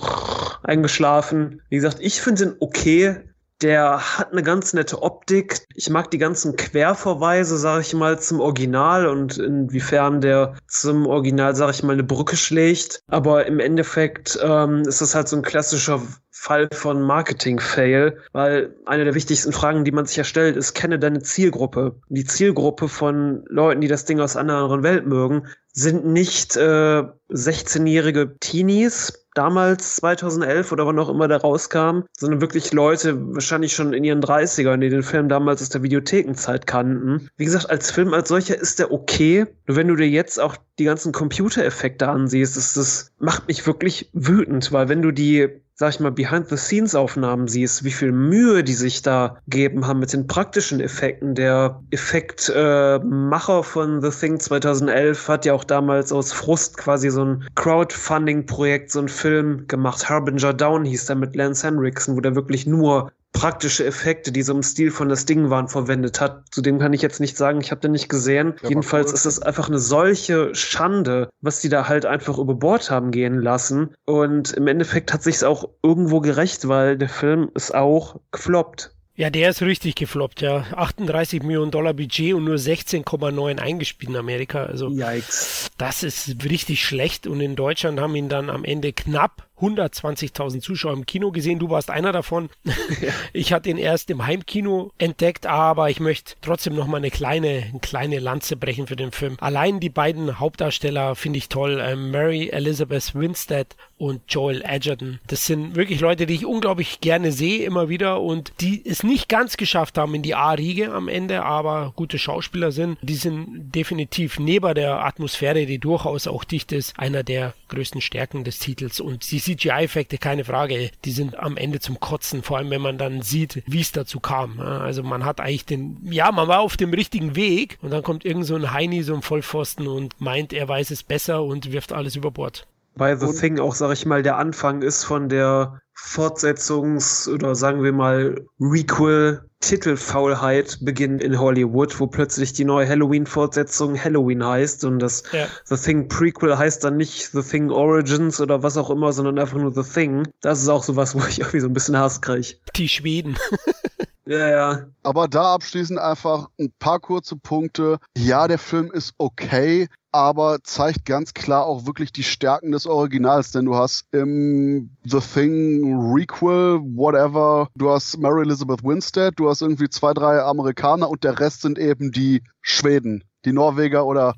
[0.62, 1.62] eingeschlafen.
[1.68, 3.29] Wie gesagt, ich finde den okay.
[3.62, 5.66] Der hat eine ganz nette Optik.
[5.74, 11.54] Ich mag die ganzen Querverweise, sage ich mal, zum Original und inwiefern der zum Original,
[11.54, 13.02] sage ich mal, eine Brücke schlägt.
[13.08, 16.00] Aber im Endeffekt ähm, ist das halt so ein klassischer
[16.40, 20.98] Fall von Marketing-Fail, weil eine der wichtigsten Fragen, die man sich ja stellt, ist, kenne
[20.98, 21.96] deine Zielgruppe.
[22.08, 27.02] Die Zielgruppe von Leuten, die das Ding aus einer anderen Welt mögen, sind nicht äh,
[27.30, 33.92] 16-jährige Teenies, damals 2011 oder wann auch immer der rauskam, sondern wirklich Leute, wahrscheinlich schon
[33.92, 37.28] in ihren 30ern, die den Film damals aus der Videothekenzeit kannten.
[37.36, 39.44] Wie gesagt, als Film als solcher ist der okay.
[39.66, 44.08] Nur wenn du dir jetzt auch die ganzen Computereffekte ansiehst, ist das, macht mich wirklich
[44.14, 49.00] wütend, weil wenn du die sag ich mal, Behind-the-Scenes-Aufnahmen siehst, wie viel Mühe die sich
[49.00, 51.34] da geben haben mit den praktischen Effekten.
[51.34, 57.24] Der Effektmacher äh, von The Thing 2011 hat ja auch damals aus Frust quasi so
[57.24, 60.06] ein Crowdfunding-Projekt, so ein Film gemacht.
[60.06, 64.52] Harbinger Down hieß der mit Lance Henriksen, wo der wirklich nur praktische Effekte, die so
[64.52, 66.44] im Stil von das Ding waren, verwendet hat.
[66.50, 68.54] Zudem kann ich jetzt nicht sagen, ich habe den nicht gesehen.
[68.62, 69.14] Ja, Jedenfalls cool.
[69.14, 73.40] ist es einfach eine solche Schande, was die da halt einfach über Bord haben gehen
[73.40, 73.94] lassen.
[74.04, 78.94] Und im Endeffekt hat sich's auch irgendwo gerecht, weil der Film ist auch gefloppt.
[79.20, 80.64] Ja, der ist richtig gefloppt, ja.
[80.74, 84.64] 38 Millionen Dollar Budget und nur 16,9 eingespielt in Amerika.
[84.64, 85.70] Also, Yikes.
[85.76, 87.26] das ist richtig schlecht.
[87.26, 91.58] Und in Deutschland haben ihn dann am Ende knapp 120.000 Zuschauer im Kino gesehen.
[91.58, 92.48] Du warst einer davon.
[93.00, 93.12] Ja.
[93.32, 97.64] Ich hatte ihn erst im Heimkino entdeckt, aber ich möchte trotzdem noch mal eine kleine,
[97.70, 99.36] eine kleine Lanze brechen für den Film.
[99.40, 101.80] Allein die beiden Hauptdarsteller finde ich toll.
[101.82, 105.20] Ähm, Mary Elizabeth Winstead und Joel Edgerton.
[105.26, 109.28] Das sind wirklich Leute, die ich unglaublich gerne sehe immer wieder und die es nicht
[109.28, 112.98] ganz geschafft haben in die A-Riege am Ende, aber gute Schauspieler sind.
[113.02, 118.42] Die sind definitiv neben der Atmosphäre, die durchaus auch dicht ist, einer der größten Stärken
[118.42, 122.70] des Titels und die CGI-Effekte, keine Frage, die sind am Ende zum Kotzen, vor allem
[122.70, 124.60] wenn man dann sieht, wie es dazu kam.
[124.60, 128.24] Also man hat eigentlich den, ja, man war auf dem richtigen Weg und dann kommt
[128.24, 131.92] irgend so ein Heini, so ein Vollpfosten und meint, er weiß es besser und wirft
[131.92, 132.66] alles über Bord.
[132.96, 137.54] Bei The und Thing auch, sag ich mal, der Anfang ist von der Fortsetzungs- oder
[137.54, 144.84] sagen wir mal Requel Titelfaulheit beginnt in Hollywood, wo plötzlich die neue Halloween-Fortsetzung Halloween heißt
[144.84, 145.46] und das ja.
[145.66, 149.58] The Thing Prequel heißt dann nicht The Thing Origins oder was auch immer, sondern einfach
[149.58, 150.26] nur The Thing.
[150.40, 152.54] Das ist auch sowas, wo ich irgendwie so ein bisschen Hass kriege.
[152.74, 153.36] Die Schweden.
[154.30, 154.86] Ja, ja.
[155.02, 157.98] Aber da abschließend einfach ein paar kurze Punkte.
[158.16, 163.50] Ja, der Film ist okay, aber zeigt ganz klar auch wirklich die Stärken des Originals,
[163.50, 169.62] denn du hast im The Thing Requel, whatever, du hast Mary Elizabeth Winstead, du hast
[169.62, 174.36] irgendwie zwei, drei Amerikaner und der Rest sind eben die Schweden, die Norweger oder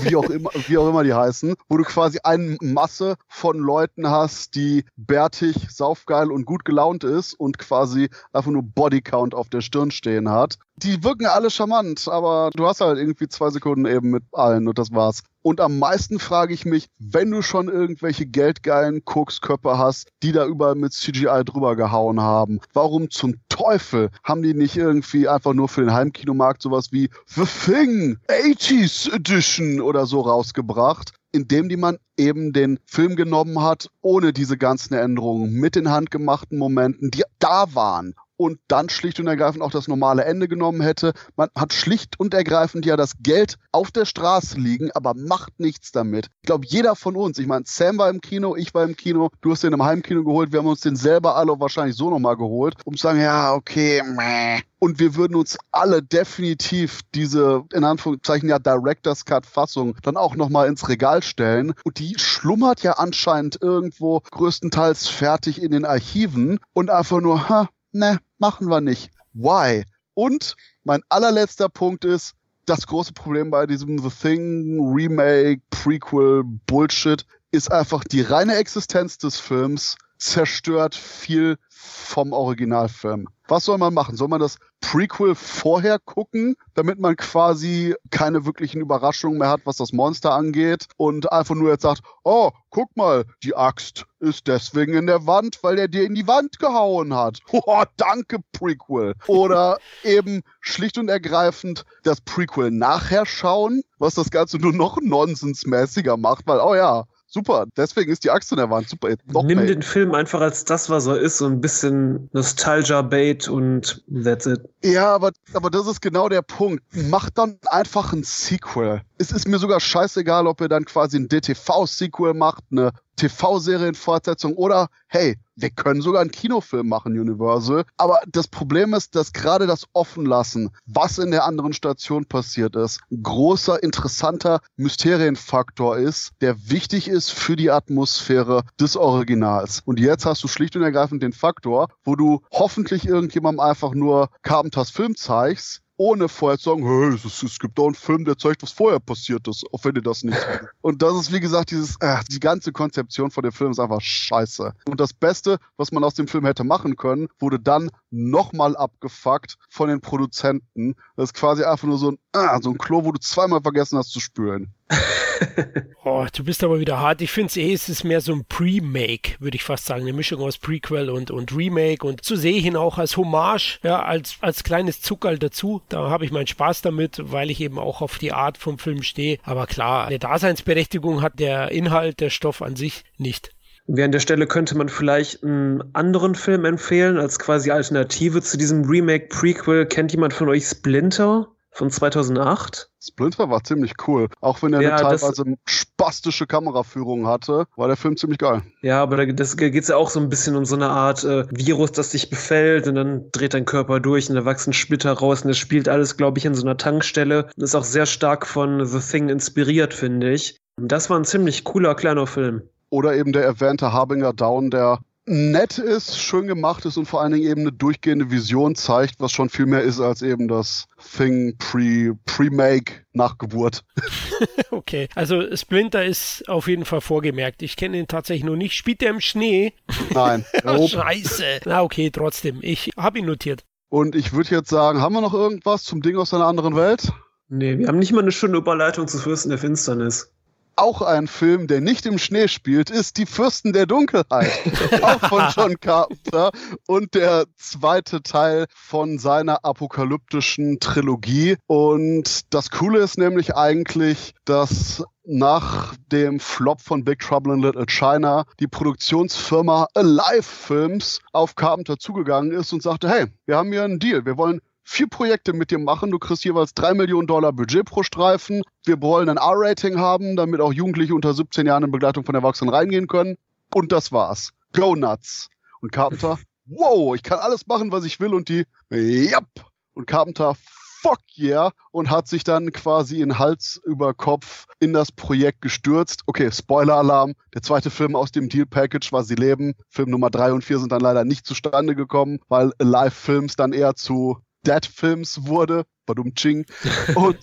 [0.00, 4.08] wie auch immer, wie auch immer die heißen, wo du quasi eine Masse von Leuten
[4.08, 9.60] hast, die bärtig, saufgeil und gut gelaunt ist und quasi einfach nur Bodycount auf der
[9.60, 10.58] Stirn stehen hat.
[10.76, 14.78] Die wirken alle charmant, aber du hast halt irgendwie zwei Sekunden eben mit allen und
[14.78, 15.22] das war's.
[15.42, 20.46] Und am meisten frage ich mich, wenn du schon irgendwelche geldgeilen Koksköpfe hast, die da
[20.46, 25.68] überall mit CGI drüber gehauen haben, warum zum Teufel haben die nicht irgendwie einfach nur
[25.68, 31.12] für den Heimkinomarkt sowas wie The Thing 80s Edition oder so rausgebracht?
[31.34, 36.58] indem die man eben den Film genommen hat, ohne diese ganzen Änderungen, mit den handgemachten
[36.58, 41.12] Momenten, die da waren und dann schlicht und ergreifend auch das normale Ende genommen hätte.
[41.36, 45.92] Man hat schlicht und ergreifend ja das Geld auf der Straße liegen, aber macht nichts
[45.92, 46.26] damit.
[46.42, 49.30] Ich glaube, jeder von uns, ich meine, Sam war im Kino, ich war im Kino,
[49.40, 52.36] du hast den im Heimkino geholt, wir haben uns den selber alle wahrscheinlich so nochmal
[52.36, 54.60] geholt, um zu sagen, ja, okay, meh.
[54.82, 60.34] Und wir würden uns alle definitiv diese, in Anführungszeichen, ja, Director's Cut Fassung dann auch
[60.34, 61.72] nochmal ins Regal stellen.
[61.84, 67.68] Und die schlummert ja anscheinend irgendwo größtenteils fertig in den Archiven und einfach nur, ha,
[67.92, 69.10] ne, machen wir nicht.
[69.32, 69.84] Why?
[70.14, 72.34] Und mein allerletzter Punkt ist,
[72.66, 79.18] das große Problem bei diesem The Thing Remake, Prequel, Bullshit ist einfach die reine Existenz
[79.18, 83.28] des Films zerstört viel vom Originalfilm.
[83.48, 84.16] Was soll man machen?
[84.16, 89.76] Soll man das Prequel vorher gucken, damit man quasi keine wirklichen Überraschungen mehr hat, was
[89.76, 94.94] das Monster angeht und einfach nur jetzt sagt, oh, guck mal, die Axt ist deswegen
[94.94, 97.40] in der Wand, weil er dir in die Wand gehauen hat.
[97.52, 99.14] Oh, danke Prequel.
[99.26, 106.16] Oder eben schlicht und ergreifend das Prequel nachher schauen, was das Ganze nur noch nonsensmäßiger
[106.16, 107.04] macht, weil, oh ja,
[107.34, 108.90] Super, deswegen ist die Axt in der Wand.
[108.90, 109.14] Super.
[109.32, 114.04] Noch Nimm den Film einfach als das, was er ist, so ein bisschen Nostalgia-Bait und
[114.22, 114.60] that's it.
[114.84, 116.82] Ja, aber, aber das ist genau der Punkt.
[116.94, 119.00] Macht dann einfach ein Sequel.
[119.22, 124.88] Es ist mir sogar scheißegal, ob ihr dann quasi ein DTV-Sequel macht, eine TV-Serienfortsetzung oder
[125.06, 127.84] hey, wir können sogar einen Kinofilm machen, Universal.
[127.96, 132.98] Aber das Problem ist, dass gerade das Offenlassen, was in der anderen Station passiert ist,
[133.12, 139.82] ein großer, interessanter Mysterienfaktor ist, der wichtig ist für die Atmosphäre des Originals.
[139.84, 144.30] Und jetzt hast du schlicht und ergreifend den Faktor, wo du hoffentlich irgendjemandem einfach nur
[144.42, 148.36] Carpenters Film zeigst, ohne vorher zu sagen, hey, es, es, gibt da einen Film, der
[148.36, 150.38] zeigt, was vorher passiert ist, auch wenn ihr das nicht
[150.80, 154.00] Und das ist, wie gesagt, dieses, äh, die ganze Konzeption von dem Film ist einfach
[154.00, 154.72] scheiße.
[154.86, 159.58] Und das Beste, was man aus dem Film hätte machen können, wurde dann nochmal abgefuckt
[159.68, 160.94] von den Produzenten.
[161.16, 163.98] Das ist quasi einfach nur so ein, äh, so ein Klo, wo du zweimal vergessen
[163.98, 164.72] hast zu spülen.
[166.04, 167.20] oh, du bist aber wieder hart.
[167.20, 170.02] Ich finde es eh, es ist mehr so ein Pre-Make, würde ich fast sagen.
[170.02, 172.06] Eine Mischung aus Prequel und, und Remake.
[172.06, 175.82] Und so sehe ich ihn auch als Hommage, ja, als, als kleines Zuckerl dazu.
[175.88, 179.02] Da habe ich meinen Spaß damit, weil ich eben auch auf die Art vom Film
[179.02, 179.38] stehe.
[179.42, 183.50] Aber klar, eine Daseinsberechtigung hat der Inhalt, der Stoff an sich nicht.
[183.88, 188.56] Wie an der Stelle könnte man vielleicht einen anderen Film empfehlen, als quasi Alternative zu
[188.56, 189.86] diesem Remake-Prequel.
[189.86, 191.48] Kennt jemand von euch Splinter?
[191.72, 192.90] Von 2008.
[193.02, 194.28] Splinter war ziemlich cool.
[194.40, 198.62] Auch wenn er ja, teilweise spastische Kameraführung hatte, war der Film ziemlich geil.
[198.82, 201.46] Ja, aber da geht es ja auch so ein bisschen um so eine Art äh,
[201.50, 205.42] Virus, das dich befällt und dann dreht dein Körper durch und da wachsen Splitter raus
[205.42, 207.48] und das spielt alles, glaube ich, in so einer Tankstelle.
[207.56, 210.56] Und ist auch sehr stark von The Thing inspiriert, finde ich.
[210.76, 212.62] Und das war ein ziemlich cooler kleiner Film.
[212.90, 217.32] Oder eben der erwähnte Harbinger Down, der nett ist, schön gemacht ist und vor allen
[217.32, 221.56] Dingen eben eine durchgehende Vision zeigt, was schon viel mehr ist als eben das Thing
[221.58, 223.84] pre, Pre-Make nach Geburt.
[224.70, 227.62] okay, also Splinter ist auf jeden Fall vorgemerkt.
[227.62, 228.74] Ich kenne ihn tatsächlich noch nicht.
[228.74, 229.74] Spielt er im Schnee?
[230.14, 230.44] Nein.
[230.62, 231.60] Scheiße.
[231.64, 232.58] Na okay, trotzdem.
[232.62, 233.64] Ich habe ihn notiert.
[233.88, 237.12] Und ich würde jetzt sagen, haben wir noch irgendwas zum Ding aus einer anderen Welt?
[237.48, 240.32] Nee, wir haben nicht mal eine schöne Überleitung zu Fürsten der Finsternis.
[240.76, 244.50] Auch ein Film, der nicht im Schnee spielt, ist Die Fürsten der Dunkelheit.
[245.02, 246.50] auch von John Carpenter.
[246.86, 251.56] Und der zweite Teil von seiner apokalyptischen Trilogie.
[251.66, 257.86] Und das Coole ist nämlich eigentlich, dass nach dem Flop von Big Trouble in Little
[257.86, 263.84] China die Produktionsfirma Alive Films auf Carpenter zugegangen ist und sagte, hey, wir haben hier
[263.84, 264.24] einen Deal.
[264.24, 266.10] Wir wollen vier Projekte mit dir machen.
[266.10, 268.62] Du kriegst jeweils drei Millionen Dollar Budget pro Streifen.
[268.84, 272.74] Wir wollen ein R-Rating haben, damit auch Jugendliche unter 17 Jahren in Begleitung von Erwachsenen
[272.74, 273.36] reingehen können.
[273.74, 274.52] Und das war's.
[274.72, 275.48] Go nuts.
[275.80, 278.34] Und Carpenter, wow, ich kann alles machen, was ich will.
[278.34, 279.46] Und die, yep.
[279.94, 280.54] Und Carpenter,
[281.02, 286.22] fuck yeah, und hat sich dann quasi in Hals über Kopf in das Projekt gestürzt.
[286.26, 287.34] Okay, Spoiler-Alarm.
[287.54, 289.74] Der zweite Film aus dem Deal-Package war Sie leben.
[289.88, 293.96] Film Nummer drei und vier sind dann leider nicht zustande gekommen, weil Live-Films dann eher
[293.96, 295.84] zu Dead-Films wurde.
[296.06, 296.66] Badum Ching.
[297.14, 297.38] Und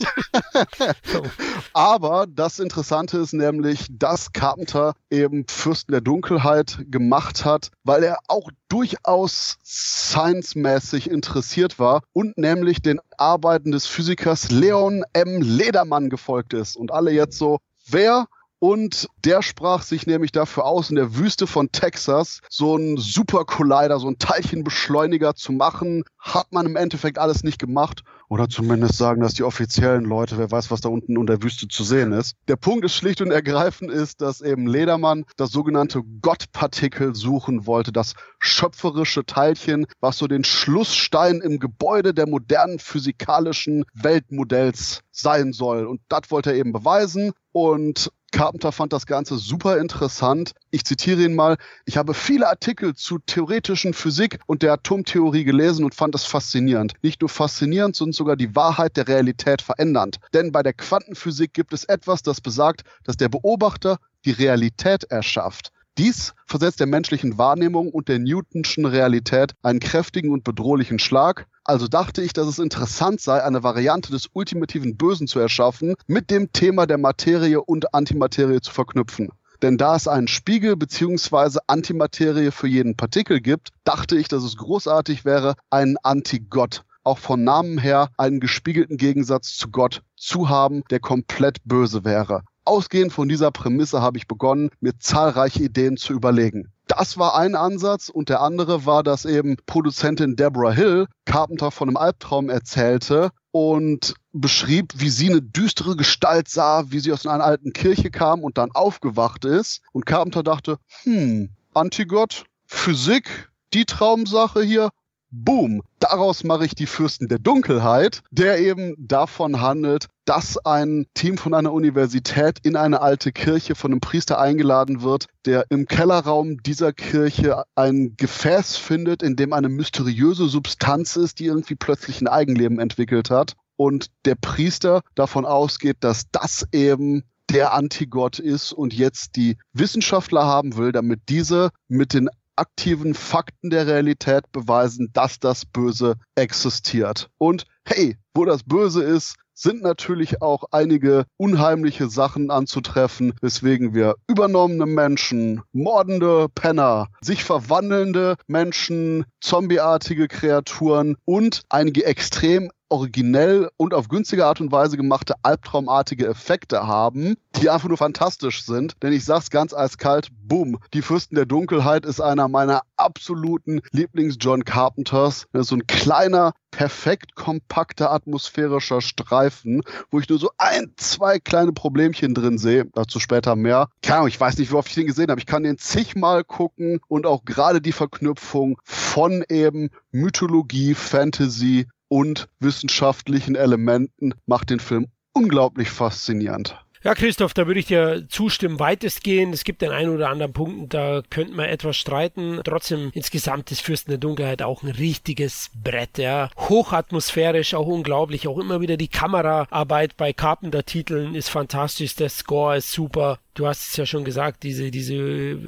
[1.73, 8.17] aber das Interessante ist nämlich, dass Carpenter eben Fürsten der Dunkelheit gemacht hat, weil er
[8.27, 15.41] auch durchaus science-mäßig interessiert war und nämlich den Arbeiten des Physikers Leon M.
[15.41, 16.75] Ledermann gefolgt ist.
[16.75, 18.27] Und alle jetzt so, wer
[18.59, 23.45] und der sprach sich nämlich dafür aus, in der Wüste von Texas so einen Super
[23.45, 26.03] Collider, so einen Teilchenbeschleuniger zu machen.
[26.17, 28.03] Hat man im Endeffekt alles nicht gemacht.
[28.27, 30.37] Oder zumindest sagen das die offiziellen Leute.
[30.37, 32.35] Wer weiß, was da unten in der Wüste zu sehen ist.
[32.47, 37.91] Der Punkt ist schlicht und ergreifend ist, dass eben Ledermann das sogenannte Gottpartikel suchen wollte.
[37.91, 45.87] Das schöpferische Teilchen, was so den Schlussstein im Gebäude der modernen physikalischen Weltmodells sein soll.
[45.87, 47.31] Und das wollte er eben beweisen.
[47.51, 50.53] Und Carpenter fand das Ganze super interessant.
[50.71, 51.57] Ich zitiere ihn mal.
[51.85, 56.93] Ich habe viele Artikel zu theoretischen Physik und der Atomtheorie gelesen und fand das faszinierend.
[57.01, 60.17] Nicht nur faszinierend, sondern sogar die Wahrheit der Realität verändernd.
[60.33, 65.71] Denn bei der Quantenphysik gibt es etwas, das besagt, dass der Beobachter die Realität erschafft.
[65.99, 71.45] Dies versetzt der menschlichen Wahrnehmung und der Newtonschen Realität einen kräftigen und bedrohlichen Schlag.
[71.65, 76.31] Also dachte ich, dass es interessant sei, eine Variante des ultimativen Bösen zu erschaffen, mit
[76.31, 79.27] dem Thema der Materie und Antimaterie zu verknüpfen.
[79.61, 81.59] Denn da es einen Spiegel bzw.
[81.67, 87.43] Antimaterie für jeden Partikel gibt, dachte ich, dass es großartig wäre, einen Antigott auch von
[87.43, 92.43] Namen her einen gespiegelten Gegensatz zu Gott zu haben, der komplett böse wäre.
[92.65, 96.71] Ausgehend von dieser Prämisse habe ich begonnen, mir zahlreiche Ideen zu überlegen.
[96.87, 101.87] Das war ein Ansatz und der andere war, dass eben Produzentin Deborah Hill Carpenter von
[101.87, 107.43] einem Albtraum erzählte und beschrieb, wie sie eine düstere Gestalt sah, wie sie aus einer
[107.43, 109.81] alten Kirche kam und dann aufgewacht ist.
[109.91, 114.89] Und Carpenter dachte, hm, Antigott, Physik, die Traumsache hier,
[115.31, 121.37] boom, daraus mache ich die Fürsten der Dunkelheit, der eben davon handelt, dass ein Team
[121.37, 126.61] von einer Universität in eine alte Kirche von einem Priester eingeladen wird, der im Kellerraum
[126.63, 132.27] dieser Kirche ein Gefäß findet, in dem eine mysteriöse Substanz ist, die irgendwie plötzlich ein
[132.27, 133.55] Eigenleben entwickelt hat.
[133.75, 140.45] Und der Priester davon ausgeht, dass das eben der Antigott ist und jetzt die Wissenschaftler
[140.45, 142.29] haben will, damit diese mit den
[142.59, 147.29] aktiven Fakten der Realität beweisen, dass das Böse existiert.
[147.37, 154.15] Und hey, wo das Böse ist, sind natürlich auch einige unheimliche Sachen anzutreffen, weswegen wir
[154.27, 164.09] übernommene Menschen, mordende Penner, sich verwandelnde Menschen, zombieartige Kreaturen und einige extrem originell und auf
[164.09, 168.95] günstige Art und Weise gemachte albtraumartige Effekte haben, die einfach nur fantastisch sind.
[169.01, 174.65] Denn ich sag's ganz eiskalt, boom, die Fürsten der Dunkelheit ist einer meiner absoluten Lieblings-John
[174.65, 175.47] Carpenters.
[175.51, 179.81] Das ist so ein kleiner, perfekt kompakter atmosphärischer Streifen,
[180.11, 182.85] wo ich nur so ein, zwei kleine Problemchen drin sehe.
[182.93, 183.89] Dazu später mehr.
[184.01, 185.39] Keine Ahnung, ich weiß nicht, wie oft ich den gesehen habe.
[185.39, 192.49] Ich kann den zigmal gucken und auch gerade die Verknüpfung von eben Mythologie, Fantasy, und
[192.59, 196.77] wissenschaftlichen Elementen macht den Film unglaublich faszinierend.
[197.01, 199.53] Ja, Christoph, da würde ich dir zustimmen, weitestgehend.
[199.53, 202.59] Es gibt den einen oder anderen Punkt, da könnte man etwas streiten.
[202.65, 206.49] Trotzdem insgesamt ist Fürsten der Dunkelheit auch ein richtiges Brett, ja.
[206.57, 208.49] Hochatmosphärisch, auch unglaublich.
[208.49, 212.15] Auch immer wieder die Kameraarbeit bei Carpenter-Titeln ist fantastisch.
[212.17, 213.39] Der Score ist super.
[213.53, 215.15] Du hast es ja schon gesagt, diese, diese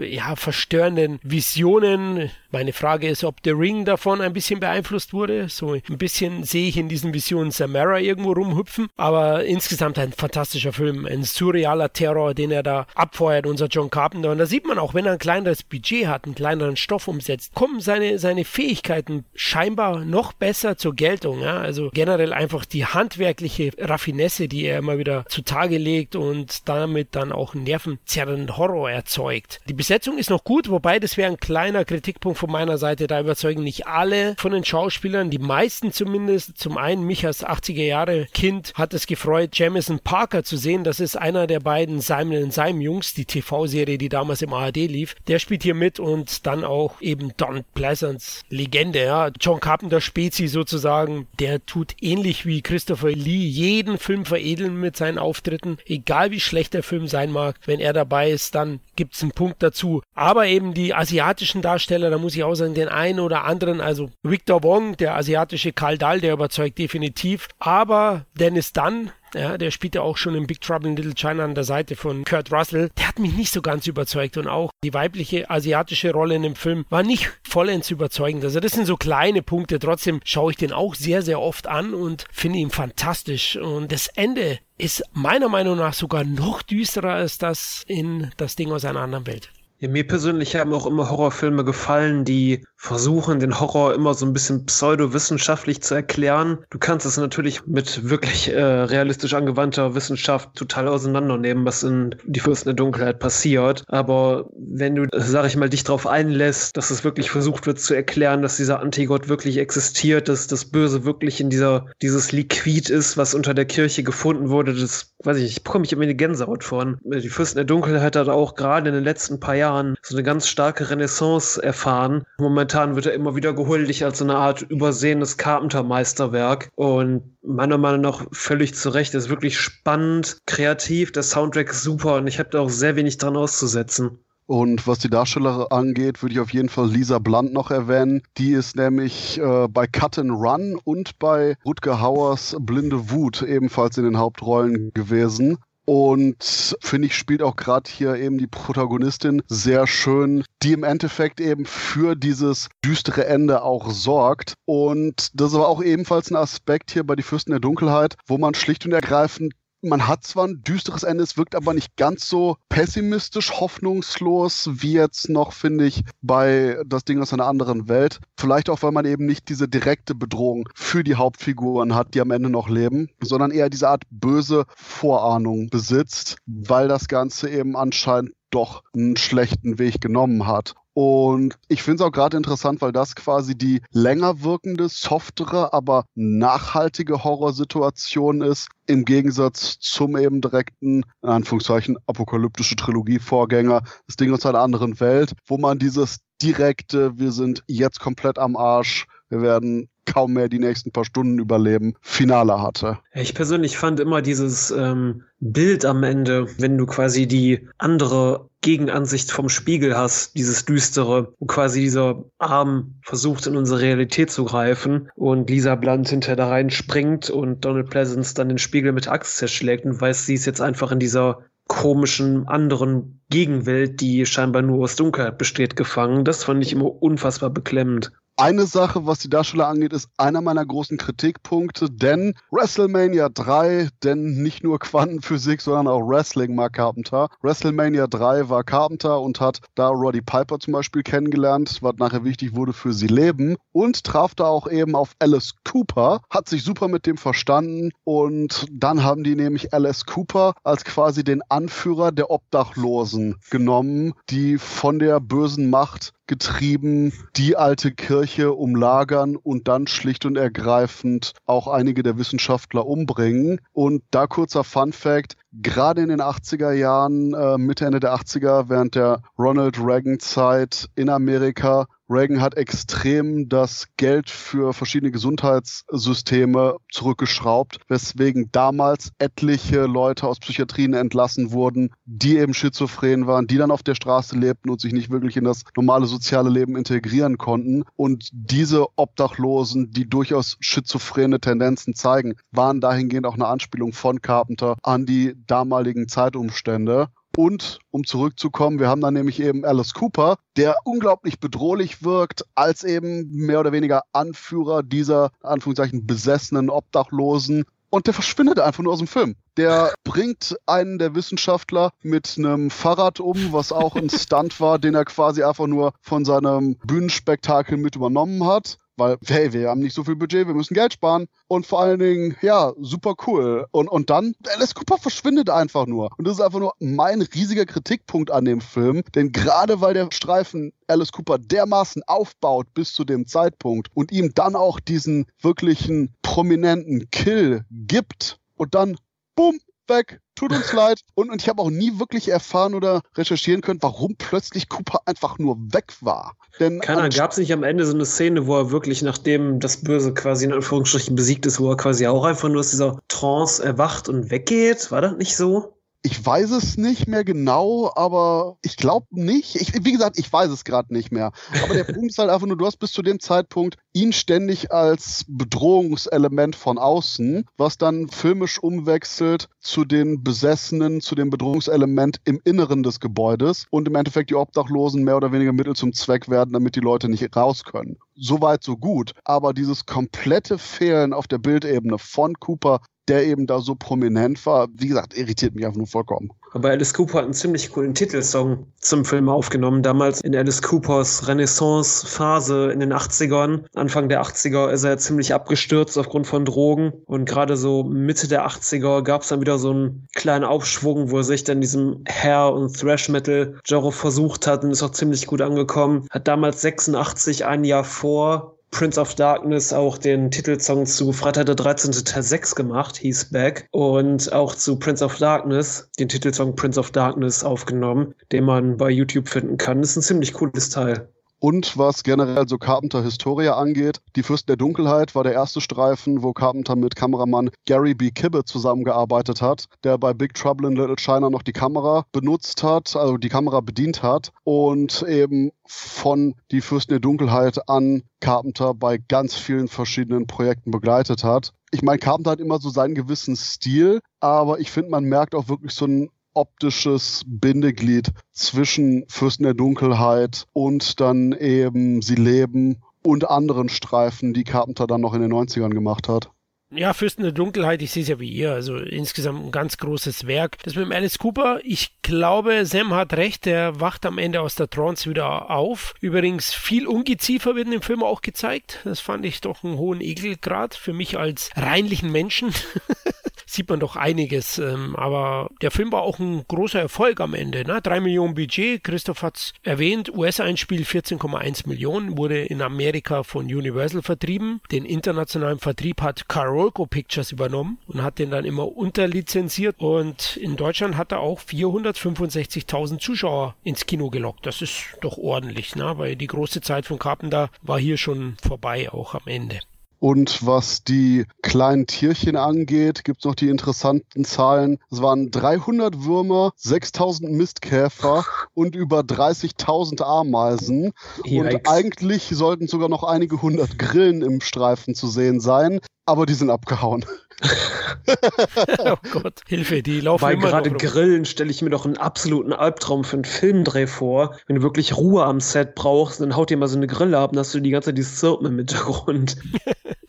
[0.06, 2.32] ja, verstörenden Visionen.
[2.52, 5.48] Meine Frage ist, ob The Ring davon ein bisschen beeinflusst wurde.
[5.50, 10.74] So ein bisschen sehe ich in diesen Visionen Samara irgendwo rumhüpfen, aber insgesamt ein fantastischer
[10.74, 14.32] Film, ein surrealer Terror, den er da abfeuert, unser John Carpenter.
[14.32, 17.54] Und da sieht man auch, wenn er ein kleineres Budget hat, einen kleineren Stoff umsetzt,
[17.54, 21.42] kommen seine, seine Fähigkeiten scheinbar noch besser zur Geltung.
[21.42, 21.58] Ja?
[21.58, 27.32] Also generell einfach die handwerkliche Raffinesse, die er immer wieder zutage legt und damit dann
[27.32, 29.62] auch einen nervenzerrenden Horror erzeugt.
[29.68, 33.08] Die Besetzung ist noch gut, wobei das wäre ein kleiner Kritikpunkt von meiner Seite.
[33.08, 36.58] Da überzeugen nicht alle von den Schauspielern, die meisten zumindest.
[36.58, 40.84] Zum einen Michas 80er Jahre Kind hat es gefreut, Jamison Parker zu sehen.
[40.84, 45.16] Das ist einer der beiden Simon Simon Jungs, die TV-Serie, die damals im ARD lief.
[45.28, 49.32] Der spielt hier mit und dann auch eben Don Pleasants Legende, ja.
[49.40, 51.28] John Carpenter Spezi sozusagen.
[51.40, 55.78] Der tut ähnlich wie Christopher Lee jeden Film veredeln mit seinen Auftritten.
[55.86, 59.32] Egal wie schlecht der Film sein mag, wenn er dabei ist, dann gibt es einen
[59.32, 60.02] Punkt dazu.
[60.14, 64.10] Aber eben die asiatischen Darsteller, da muss ich auch sagen, den einen oder anderen, also
[64.24, 67.48] Victor Wong, der asiatische Karl Dahl, der überzeugt definitiv.
[67.60, 71.44] Aber Dennis Dunn, ja, der spielt ja auch schon in Big Trouble in Little China
[71.44, 72.90] an der Seite von Kurt Russell.
[72.98, 76.56] Der hat mich nicht so ganz überzeugt und auch die weibliche asiatische Rolle in dem
[76.56, 78.44] Film war nicht vollends überzeugend.
[78.44, 79.80] Also das sind so kleine Punkte.
[79.80, 83.56] Trotzdem schaue ich den auch sehr, sehr oft an und finde ihn fantastisch.
[83.56, 88.72] Und das Ende ist meiner Meinung nach sogar noch düsterer als das in das Ding
[88.72, 89.52] aus einer anderen Welt.
[89.82, 94.34] Ja, mir persönlich haben auch immer Horrorfilme gefallen, die versuchen, den Horror immer so ein
[94.34, 96.60] bisschen pseudowissenschaftlich zu erklären.
[96.70, 102.40] Du kannst es natürlich mit wirklich äh, realistisch angewandter Wissenschaft total auseinandernehmen, was in Die
[102.40, 103.84] Fürsten der Dunkelheit passiert.
[103.88, 107.96] Aber wenn du, sag ich mal, dich darauf einlässt, dass es wirklich versucht wird zu
[107.96, 113.18] erklären, dass dieser Antigott wirklich existiert, dass das Böse wirklich in dieser, dieses Liquid ist,
[113.18, 116.64] was unter der Kirche gefunden wurde, das, weiß ich, ich bekomme mich immer eine Gänsehaut
[116.64, 117.00] von.
[117.04, 119.71] Die Fürsten der Dunkelheit hat auch gerade in den letzten paar Jahren
[120.02, 122.24] so eine ganz starke Renaissance erfahren.
[122.38, 126.70] Moment momentan wird er immer wieder gehuldigt als so eine Art übersehenes Carpenter-Meisterwerk.
[126.76, 129.16] Und meiner Meinung nach völlig zu Recht.
[129.16, 133.18] ist wirklich spannend, kreativ, der Soundtrack ist super und ich habe da auch sehr wenig
[133.18, 134.20] dran auszusetzen.
[134.46, 138.22] Und was die Darsteller angeht, würde ich auf jeden Fall Lisa Blunt noch erwähnen.
[138.38, 143.98] Die ist nämlich äh, bei Cut and Run und bei Rutger Hauers Blinde Wut ebenfalls
[143.98, 145.58] in den Hauptrollen gewesen.
[145.86, 151.42] Und finde ich, spielt auch gerade hier eben die Protagonistin sehr schön, die im Endeffekt
[151.42, 154.54] eben für dieses düstere Ende auch sorgt.
[154.66, 158.54] Und das aber auch ebenfalls ein Aspekt hier bei Die Fürsten der Dunkelheit, wo man
[158.54, 162.58] schlicht und ergreifend man hat zwar ein düsteres Ende, es wirkt aber nicht ganz so
[162.70, 168.20] pessimistisch, hoffnungslos wie jetzt noch, finde ich, bei das Ding aus einer anderen Welt.
[168.38, 172.32] Vielleicht auch, weil man eben nicht diese direkte Bedrohung für die Hauptfiguren hat, die am
[172.32, 178.34] Ende noch leben, sondern eher diese Art böse Vorahnung besitzt, weil das Ganze eben anscheinend
[178.52, 180.76] doch einen schlechten Weg genommen hat.
[180.94, 186.06] Und ich finde es auch gerade interessant, weil das quasi die länger wirkende, softere, aber
[186.16, 194.46] nachhaltige Horrorsituation ist, im Gegensatz zum eben direkten, in Anführungszeichen, apokalyptische Trilogie-Vorgänger, das Ding aus
[194.46, 199.88] einer anderen Welt, wo man dieses direkte, wir sind jetzt komplett am Arsch, wir werden
[200.12, 203.00] kaum mehr die nächsten paar Stunden überleben, Finale hatte.
[203.14, 209.32] Ich persönlich fand immer dieses ähm, Bild am Ende, wenn du quasi die andere Gegenansicht
[209.32, 215.10] vom Spiegel hast, dieses düstere, wo quasi dieser Arm versucht in unsere Realität zu greifen
[215.16, 219.86] und Lisa Blunt hinter da reinspringt und Donald Pleasance dann den Spiegel mit Axt zerschlägt
[219.86, 224.98] und weiß, sie ist jetzt einfach in dieser komischen anderen Gegenwelt, die scheinbar nur aus
[224.98, 226.26] Dunkelheit besteht, gefangen.
[226.26, 228.12] Das fand ich immer unfassbar beklemmend.
[228.42, 234.42] Eine Sache, was die Darsteller angeht, ist einer meiner großen Kritikpunkte, denn WrestleMania 3, denn
[234.42, 237.30] nicht nur Quantenphysik, sondern auch Wrestling mag Carpenter.
[237.44, 242.56] WrestleMania 3 war Carpenter und hat da Roddy Piper zum Beispiel kennengelernt, was nachher wichtig
[242.56, 246.88] wurde für sie leben und traf da auch eben auf Alice Cooper, hat sich super
[246.88, 252.32] mit dem verstanden und dann haben die nämlich Alice Cooper als quasi den Anführer der
[252.32, 260.26] Obdachlosen genommen, die von der bösen Macht getrieben die alte Kirche umlagern und dann schlicht
[260.26, 263.60] und ergreifend auch einige der Wissenschaftler umbringen.
[263.74, 268.70] Und da kurzer Fun fact, gerade in den 80er Jahren, äh, Mitte, Ende der 80er,
[268.70, 276.76] während der Ronald Reagan Zeit in Amerika, Reagan hat extrem das Geld für verschiedene Gesundheitssysteme
[276.92, 283.72] zurückgeschraubt, weswegen damals etliche Leute aus Psychiatrien entlassen wurden, die eben schizophren waren, die dann
[283.72, 287.86] auf der Straße lebten und sich nicht wirklich in das normale soziale Leben integrieren konnten.
[287.96, 294.76] Und diese Obdachlosen, die durchaus schizophrene Tendenzen zeigen, waren dahingehend auch eine Anspielung von Carpenter
[294.84, 297.08] an die damaligen Zeitumstände.
[297.38, 302.84] Und um zurückzukommen, wir haben dann nämlich eben Alice Cooper, der unglaublich bedrohlich wirkt, als
[302.84, 307.66] eben mehr oder weniger Anführer dieser, Anführungszeichen, besessenen Obdachlosen.
[307.90, 309.36] Und der verschwindet einfach nur aus dem Film.
[309.58, 314.96] Der bringt einen der Wissenschaftler mit einem Fahrrad um, was auch ein Stunt war, den
[314.96, 319.96] er quasi einfach nur von seinem Bühnenspektakel mit übernommen hat weil, hey, wir haben nicht
[319.96, 321.28] so viel Budget, wir müssen Geld sparen.
[321.48, 323.66] Und vor allen Dingen, ja, super cool.
[323.72, 326.10] Und, und dann, Alice Cooper verschwindet einfach nur.
[326.18, 329.02] Und das ist einfach nur mein riesiger Kritikpunkt an dem Film.
[329.16, 334.34] Denn gerade weil der Streifen Alice Cooper dermaßen aufbaut bis zu dem Zeitpunkt und ihm
[334.36, 338.98] dann auch diesen wirklichen prominenten Kill gibt und dann,
[339.36, 339.60] bumm,
[339.92, 341.02] weg, tut uns leid.
[341.14, 345.38] Und, und ich habe auch nie wirklich erfahren oder recherchieren können, warum plötzlich Cooper einfach
[345.38, 346.36] nur weg war.
[346.60, 349.84] Denn Keiner, gab es nicht am Ende so eine Szene, wo er wirklich, nachdem das
[349.84, 353.64] Böse quasi in Anführungsstrichen besiegt ist, wo er quasi auch einfach nur aus dieser Trance
[353.64, 354.92] erwacht und weggeht?
[354.92, 355.76] War das nicht so?
[356.04, 359.56] Ich weiß es nicht mehr genau, aber ich glaube nicht.
[359.56, 361.32] Ich, wie gesagt, ich weiß es gerade nicht mehr.
[361.64, 364.72] Aber der Punkt ist halt einfach nur, du hast bis zu dem Zeitpunkt ihn ständig
[364.72, 372.42] als Bedrohungselement von außen, was dann filmisch umwechselt zu den Besessenen, zu dem Bedrohungselement im
[372.46, 376.54] Inneren des Gebäudes und im Endeffekt die Obdachlosen mehr oder weniger Mittel zum Zweck werden,
[376.54, 377.98] damit die Leute nicht raus können.
[378.16, 379.14] Soweit, so gut.
[379.24, 382.82] Aber dieses komplette Fehlen auf der Bildebene von Cooper
[383.12, 386.32] der eben da so prominent war, wie gesagt, irritiert mich einfach nur vollkommen.
[386.54, 389.84] Aber Alice Cooper hat einen ziemlich coolen Titelsong zum Film aufgenommen.
[389.84, 393.66] Damals in Alice Coopers Renaissance-Phase in den 80ern.
[393.76, 396.94] Anfang der 80er ist er ziemlich abgestürzt aufgrund von Drogen.
[397.06, 401.18] Und gerade so Mitte der 80er gab es dann wieder so einen kleinen Aufschwung, wo
[401.18, 406.08] er sich dann diesem Hair- und Thrash-Metal-Genre versucht hat und ist auch ziemlich gut angekommen.
[406.10, 411.56] Hat damals 86, ein Jahr vor Prince of Darkness auch den Titelsong zu Freitag der
[411.56, 411.92] 13.
[411.92, 413.68] Teil 6 gemacht, hieß Back.
[413.72, 418.90] Und auch zu Prince of Darkness, den Titelsong Prince of Darkness aufgenommen, den man bei
[418.90, 419.82] YouTube finden kann.
[419.82, 421.10] Das ist ein ziemlich cooles Teil.
[421.44, 426.22] Und was generell so Carpenter Historia angeht, Die Fürsten der Dunkelheit war der erste Streifen,
[426.22, 428.12] wo Carpenter mit Kameramann Gary B.
[428.12, 432.96] Kibbe zusammengearbeitet hat, der bei Big Trouble in Little China noch die Kamera benutzt hat,
[432.96, 439.00] also die Kamera bedient hat und eben von Die Fürsten der Dunkelheit an Carpenter bei
[439.00, 441.54] ganz vielen verschiedenen Projekten begleitet hat.
[441.72, 445.48] Ich meine, Carpenter hat immer so seinen gewissen Stil, aber ich finde, man merkt auch
[445.48, 453.30] wirklich so einen optisches Bindeglied zwischen Fürsten der Dunkelheit und dann eben Sie leben und
[453.30, 456.30] anderen Streifen, die Carpenter dann noch in den 90ern gemacht hat.
[456.74, 460.26] Ja, Fürsten der Dunkelheit, ich sehe es ja wie ihr, also insgesamt ein ganz großes
[460.26, 460.58] Werk.
[460.64, 464.56] Das mit dem Alice Cooper, ich glaube, Sam hat recht, der wacht am Ende aus
[464.56, 465.96] der Trance wieder auf.
[466.00, 468.80] Übrigens, viel Ungeziefer wird in dem Film auch gezeigt.
[468.86, 472.54] Das fand ich doch einen hohen Ekelgrad für mich als reinlichen Menschen.
[473.52, 474.58] sieht man doch einiges.
[474.58, 477.66] Ähm, aber der Film war auch ein großer Erfolg am Ende.
[477.66, 477.82] Ne?
[477.82, 484.02] 3 Millionen Budget, Christoph hat es erwähnt, US-Einspiel 14,1 Millionen, wurde in Amerika von Universal
[484.02, 484.62] vertrieben.
[484.72, 489.76] Den internationalen Vertrieb hat Carolco Pictures übernommen und hat den dann immer unterlizenziert.
[489.80, 494.46] Und in Deutschland hat er auch 465.000 Zuschauer ins Kino gelockt.
[494.46, 495.94] Das ist doch ordentlich, ne?
[495.98, 499.60] weil die große Zeit von Carpenter war hier schon vorbei, auch am Ende.
[500.02, 504.80] Und was die kleinen Tierchen angeht, gibt es noch die interessanten Zahlen.
[504.90, 508.26] Es waren 300 Würmer, 6000 Mistkäfer
[508.56, 510.94] und über 30.000 Ameisen.
[511.24, 511.54] Yikes.
[511.54, 516.34] Und eigentlich sollten sogar noch einige hundert Grillen im Streifen zu sehen sein, aber die
[516.34, 517.06] sind abgehauen.
[518.80, 523.04] oh Gott, Hilfe, die laufen Bei gerade Grillen stelle ich mir doch einen absoluten Albtraum
[523.04, 524.36] für einen Filmdreh vor.
[524.48, 527.32] Wenn du wirklich Ruhe am Set brauchst, dann haut dir mal so eine Grille ab,
[527.32, 529.38] dann hast du die ganze Zeit die Zirpen im Hintergrund.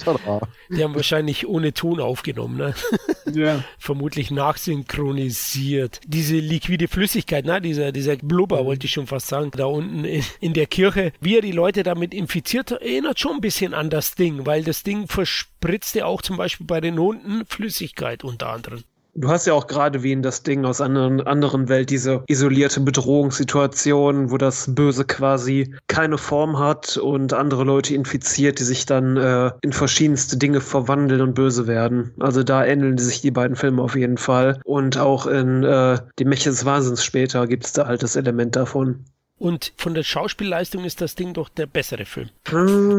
[0.70, 2.74] die haben wahrscheinlich ohne Ton aufgenommen, ne?
[3.32, 3.64] Ja.
[3.78, 6.00] Vermutlich nachsynchronisiert.
[6.07, 7.61] Diese liquide Flüssigkeit, ne?
[7.61, 11.36] dieser, dieser Blubber, wollte ich schon fast sagen, da unten in, in der Kirche, wie
[11.36, 15.07] er die Leute damit infiziert, erinnert schon ein bisschen an das Ding, weil das Ding
[15.07, 18.82] verspritzte auch zum Beispiel bei den Hunden Flüssigkeit unter anderem.
[19.14, 22.80] Du hast ja auch gerade wie in das Ding aus einer anderen Welt diese isolierte
[22.80, 29.18] Bedrohungssituation, wo das Böse quasi keine Form hat und andere Leute infiziert, die sich dann
[29.18, 32.14] äh, in verschiedenste Dinge verwandeln und böse werden.
[32.20, 34.60] Also da ähneln sich die beiden Filme auf jeden Fall.
[34.64, 38.56] Und auch in äh, Die Mächte des Wahnsinns später gibt es da halt das Element
[38.56, 39.04] davon.
[39.43, 42.30] Und von der Schauspielleistung ist das Ding doch der bessere Film.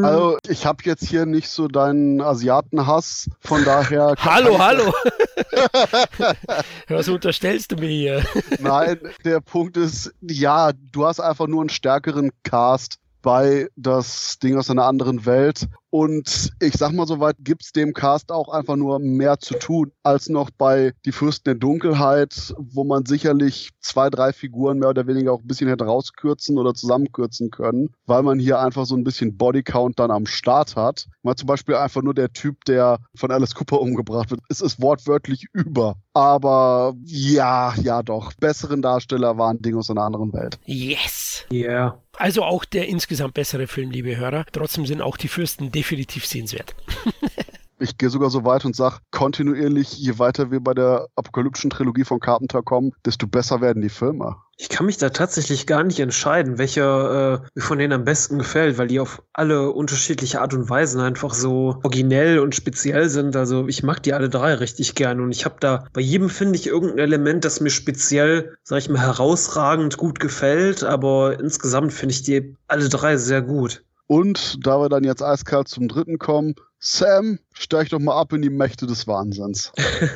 [0.04, 4.14] Also, ich habe jetzt hier nicht so deinen Asiatenhass, von daher.
[4.18, 4.92] hallo, hallo!
[6.88, 8.26] Was unterstellst du mir hier?
[8.60, 14.58] Nein, der Punkt ist, ja, du hast einfach nur einen stärkeren Cast bei das Ding
[14.58, 15.66] aus einer anderen Welt.
[15.94, 20.28] Und ich sag mal soweit, gibt's dem Cast auch einfach nur mehr zu tun, als
[20.28, 25.32] noch bei Die Fürsten der Dunkelheit, wo man sicherlich zwei, drei Figuren mehr oder weniger
[25.32, 29.36] auch ein bisschen hätte rauskürzen oder zusammenkürzen können, weil man hier einfach so ein bisschen
[29.36, 31.06] Bodycount dann am Start hat.
[31.22, 34.40] Mal zum Beispiel einfach nur der Typ, der von Alice Cooper umgebracht wird.
[34.48, 35.94] Es ist wortwörtlich über.
[36.12, 38.32] Aber ja, ja doch.
[38.40, 40.58] Besseren Darsteller waren Dinge aus einer anderen Welt.
[40.64, 41.44] Yes!
[41.50, 41.68] Ja.
[41.68, 41.98] Yeah.
[42.16, 44.44] Also auch der insgesamt bessere Film, liebe Hörer.
[44.52, 46.74] Trotzdem sind auch die Fürsten definitiv sehenswert.
[47.80, 52.04] Ich gehe sogar so weit und sage, kontinuierlich, je weiter wir bei der apokalyptischen Trilogie
[52.04, 54.36] von Carpenter kommen, desto besser werden die Filme.
[54.56, 58.38] Ich kann mich da tatsächlich gar nicht entscheiden, welcher äh, mir von denen am besten
[58.38, 63.34] gefällt, weil die auf alle unterschiedliche Art und Weisen einfach so originell und speziell sind.
[63.34, 66.56] Also ich mag die alle drei richtig gern und ich habe da bei jedem finde
[66.56, 72.14] ich irgendein Element, das mir speziell, sag ich mal, herausragend gut gefällt, aber insgesamt finde
[72.14, 73.82] ich die alle drei sehr gut.
[74.06, 78.42] Und da wir dann jetzt eiskalt zum dritten kommen, Sam, steig doch mal ab in
[78.42, 79.72] die Mächte des Wahnsinns.